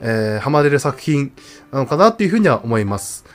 [0.01, 1.31] えー、ハマれる作品
[1.71, 3.25] なのかなっていうふうには思います。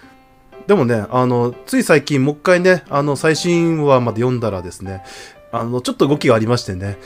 [0.67, 5.03] でもね、あの、つい最近もう一回ね、あの、最新話まで読んだらですね、
[5.51, 6.99] あの、ちょっと動きがありましてね、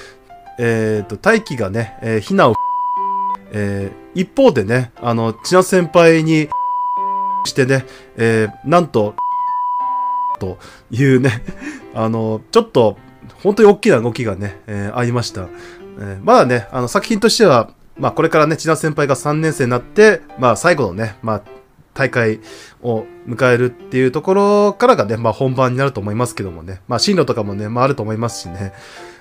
[0.59, 2.55] えっ、ー、と、大輝がね、えー、ひなを
[3.53, 6.49] えー、一方でね、あの、千奈先輩に
[7.45, 9.15] してね、えー、なんと、
[10.39, 10.59] と
[10.91, 11.43] いうね、
[11.97, 12.99] あの、ちょっと、
[13.43, 15.49] 本当に大きな動きがね、えー、ありました。
[15.99, 21.43] えー、まだね、あの、作品としては、まあ、これからね、千奈先輩が3年生になって、まあ、最後のね、まあ、
[21.95, 22.41] 大会
[22.83, 28.75] を迎えるっていうところからがね、まあ、本番になると思いますけどもね、まあ、進路とかもね、まあ、あると思いますしね、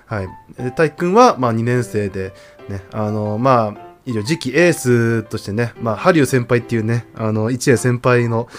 [0.05, 0.27] はい。
[0.75, 2.33] 大輝くんは、まあ、2年生で、
[2.67, 8.49] ね、あの、まあ、以上、次期エースとしてね、まあ、ハリュー先輩っていうね、あの、一年先輩の、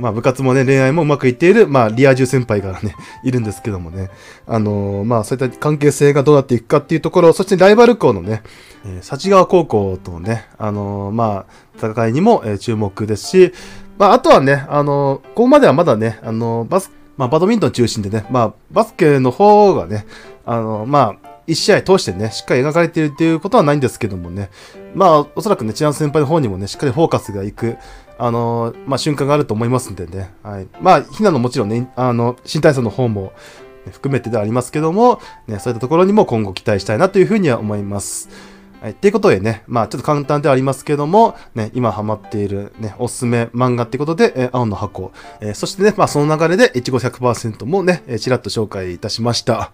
[0.00, 2.94] まあ、部活もね、恋愛もうまくいっている、まあ、リア充先輩がね、
[3.24, 4.10] いるんですけどもね、
[4.46, 8.42] あのー、まあ、そういった関係性がどうなっていくかっていうところ、そしてライバル校のね、
[8.84, 13.52] えー、幸川高校とのね、あのー、まあ、戦いにも、えー、注目ですし、
[13.98, 20.06] まあ、あとはね、あのここまではまだね、あのバス、まあ、バドミントン中心でね、まあ、バスケの方がね、
[20.46, 24.50] あのまあ、一試合通してね、しっかり描かれているっていうことはないんですけどもね、
[24.94, 27.76] まあ、おそらくね、治安先輩の方にもね、しっかりフォーカスがいく、
[28.18, 30.68] あのー、まあ、瞬間があると思いますんでね、はい。
[30.80, 33.32] まあ、ひなのもちろんね、あの、新体操の方も、
[33.90, 38.28] 含めてでありますけども、ね、そういったところにも今後期待したいなというふうには思います。
[38.80, 38.90] はい。
[38.92, 49.72] っていうことでね、まあちょっと簡単ではありますけども、ね、今ハマっているね、おすすめ漫画ってことで、えー、青の箱、えー、そしてね、まあその流れで、いちご100%もね、えー、ちらっと紹介いたしました。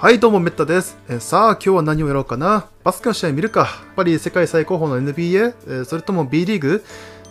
[0.00, 2.68] はいどうもメッタです、え、さあ今日は何をやろうかな？
[2.84, 3.62] バスケの試合見るか。
[3.62, 6.84] やっぱり世界最高峰の NBA、えー、それとも B リーグ？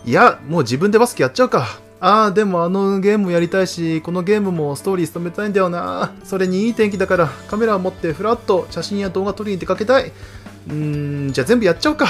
[0.04, 1.66] いやもう自分でバスケやっちゃうか。
[1.98, 6.12] ああでもあのゲームやりたいしこのゲームもストーリー務めたいんだよな。
[6.24, 10.12] それにいい天気だからカメラを持ってふらっと写真や動画撮りに出かけたい。
[10.68, 12.06] うーん、じゃあ全部やっちゃおうか。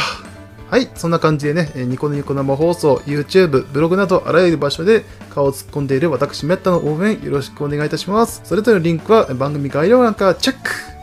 [0.71, 8.43] はい、そんな感じでね、ニコニコ生放送、YouTube、ブログなどあらゆる場所で顔を突っ込んでいる私、メッタの応援よろしくお願いいたします。
[8.45, 10.98] それぞれのリンクは番組概要欄からチェック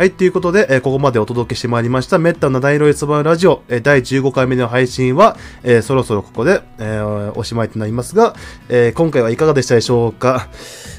[0.00, 8.34] はい、ということで、えーここまでお届けしてまいりました、メッタの七色いつばラジオ、えー第15回目の配信は、えーそろそろここで、えーおしまいとなりますが、
[8.70, 10.48] えー今回はいかがでしたでしょうか、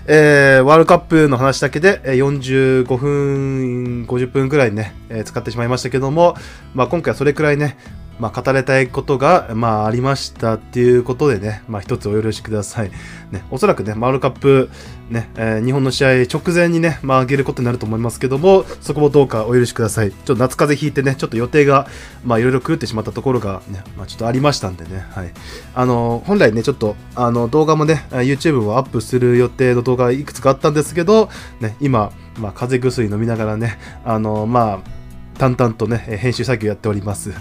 [0.06, 6.36] えーワールドカップの話だけで、えー45分、50分くらいね、えー使ってしまいましたけども、
[6.76, 7.80] まあ今回はそれくらいね、
[8.22, 12.91] まあ、語れたいことが、まあ、ありましたっていうことでね、まあ、一つお許しください。
[13.32, 14.69] ね、おそらくね、ワールドカップ、
[15.09, 20.11] ね、えー日本の試合直前にね、まあ、上げることになると思いますけども、そこもどうかお許しください。
[20.11, 21.88] ちょっと夏風邪ひいてね、ちょっと予定が、
[22.24, 25.34] まあ、いろいろ狂ってしまったところがね、まあ、ちょっとありましたんでね、はい。
[25.74, 35.01] あの、本来ね、ちょっと、あの、動画もね、YouTube をアップする予定の動画いくつかあったんですけど、ね、今、まあ、風邪薬飲みながらね、あの、まあ、
[35.41, 37.32] 淡々とね、編集作業やっております。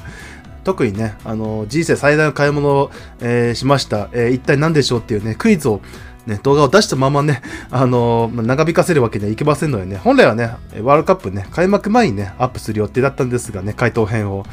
[0.64, 2.90] 特にね、あの、人生最大の買い物を、
[3.20, 4.08] えーしました。
[4.12, 5.80] えー一体何でしょうっていうね、クイズを、
[6.26, 10.50] ね、動画を出したままね、 あのま長引かせるわけにはいきませんのでね、本来はね、
[10.82, 14.44] ワールドカップね、開幕前にね、アップする予定だったんですがね、回答編を。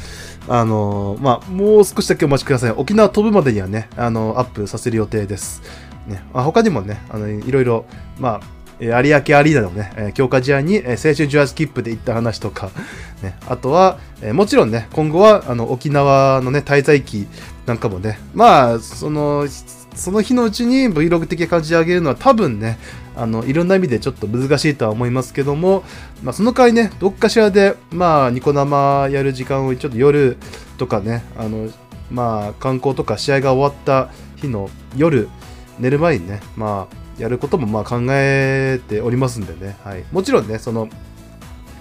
[0.49, 2.71] あのまあ、もう少しだけお待ちください。
[2.71, 5.61] 沖縄飛ぶまでにはね、あの、アップさせる予定です。
[6.07, 7.85] ね、あ他にもね、あの、いろいろ、
[8.17, 12.69] まあ、有明アリーナのね、強化試合に、青春ジュアスキップで行った話とか、
[13.23, 13.97] ね、あとは、
[14.33, 17.27] もちろんね、今後はあの沖縄のね、滞在期
[17.65, 19.47] なんかもね、まあ、その、
[19.95, 22.77] その日のうちに Vlog 的な感じ上げるのは多分ね、
[23.15, 25.83] あの、いろんな意味でちょっと難しいとは思いますけども、
[26.21, 30.37] まあ、その代わりね、どっかしらで、まあ、ニコ生やる時間をちょっと夜
[30.77, 31.69] とかね、あの、
[32.11, 35.29] まあ、観光とか試合が終わった日の夜、
[35.79, 40.05] 寝る前にね、まあ、やることもまあ考えておりますんでね、はい。
[40.11, 40.89] もちろんね、その、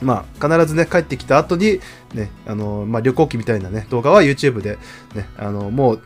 [0.03, 1.81] まあ、必ずね、帰ってきた後に、
[2.15, 4.79] ね、あの、まあ、旅行記みたいなね、動画は YouTube で、
[5.15, 6.03] ね、あの、もう、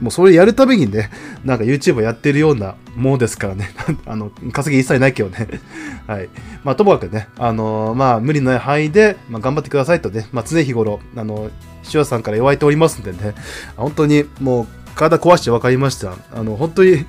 [0.00, 1.10] もうそれやるためにね、
[1.44, 3.70] なんか YouTube やってるようなものですからね、
[4.06, 5.48] あの、稼ぎ一切ないけどね。
[6.06, 6.28] はい。
[6.64, 11.50] まあ、ともかくね、あのまあ、無理のない範囲で、まあ、頑張ってくださいとね、まあ、常日頃、あの、
[11.84, 13.34] 視聴者さんから言われておりますんでね、
[13.76, 16.14] 本当にもう、体壊して分かりました。
[16.34, 17.06] あの、本当に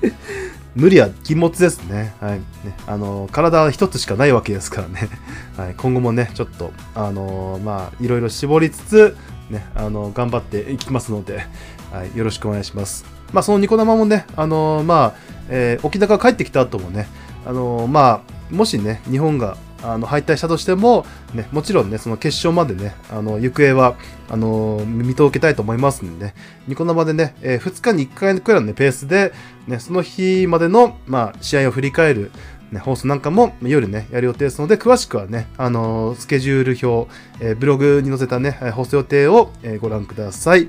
[0.74, 2.14] 無理は禁物ですね。
[2.20, 2.38] はい。
[2.38, 2.44] ね、
[2.86, 5.08] あの、体は一つしかないわけですからね。
[5.56, 5.74] はい。
[5.76, 9.16] 今後もね、ちょっと、あのまあ、いろいろ絞りつつ、
[9.50, 11.46] ね、あの、頑張っていきますので、
[11.92, 12.16] はい。
[12.16, 13.04] よろしくお願いします。
[13.32, 17.08] まあ、そのニコ生もね、あのまあ、えー沖縄から帰ってきた後もね、
[17.46, 21.04] あのまあ、もしね、日本が、あの敗退したとしても、
[21.34, 23.96] ね、もちろんね、その決勝までね、あの行方は
[24.30, 26.34] あの見届けたいと思いますんでね、
[26.66, 29.32] ニコ生でね、え2日に1回くらいの、ね、ペースで、
[29.66, 32.30] ね、その日までの、まあ、試合を振り返る、
[32.72, 37.10] ね、放送なんかも夜ね、やる予定ですので、詳しくはね、あのスケジュール表、
[37.40, 40.68] えーブログに載せたね、放送予定を、えご覧ください。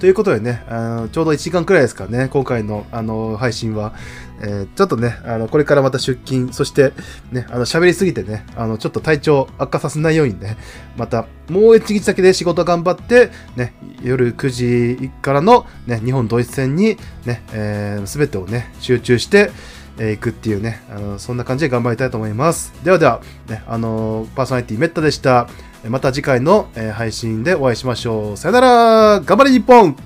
[0.00, 3.94] ということでね、あのちょうど1時間くらいですかね、今回のあの配信は。
[4.40, 6.92] えーちょっとね、あのこれからまた出勤、そして
[7.32, 10.56] ね、あの喋りすぎてね、あのちょっと体調悪化させないようにね、
[10.96, 14.48] またもう一日だけで仕事頑張って、ね、夜9
[14.96, 19.50] 時からの、ね、日本ドイツ戦にね、えー、全てをね、集中して、
[19.98, 22.72] えーいくっていうね、あのそんな感じで頑張りたいと思います。
[22.84, 25.48] ではでは、ね、あのパーソナリティメッタでした。
[25.88, 28.36] また次回の、えー配信でお会いしましょう。
[28.36, 29.96] さよなら頑張れ日本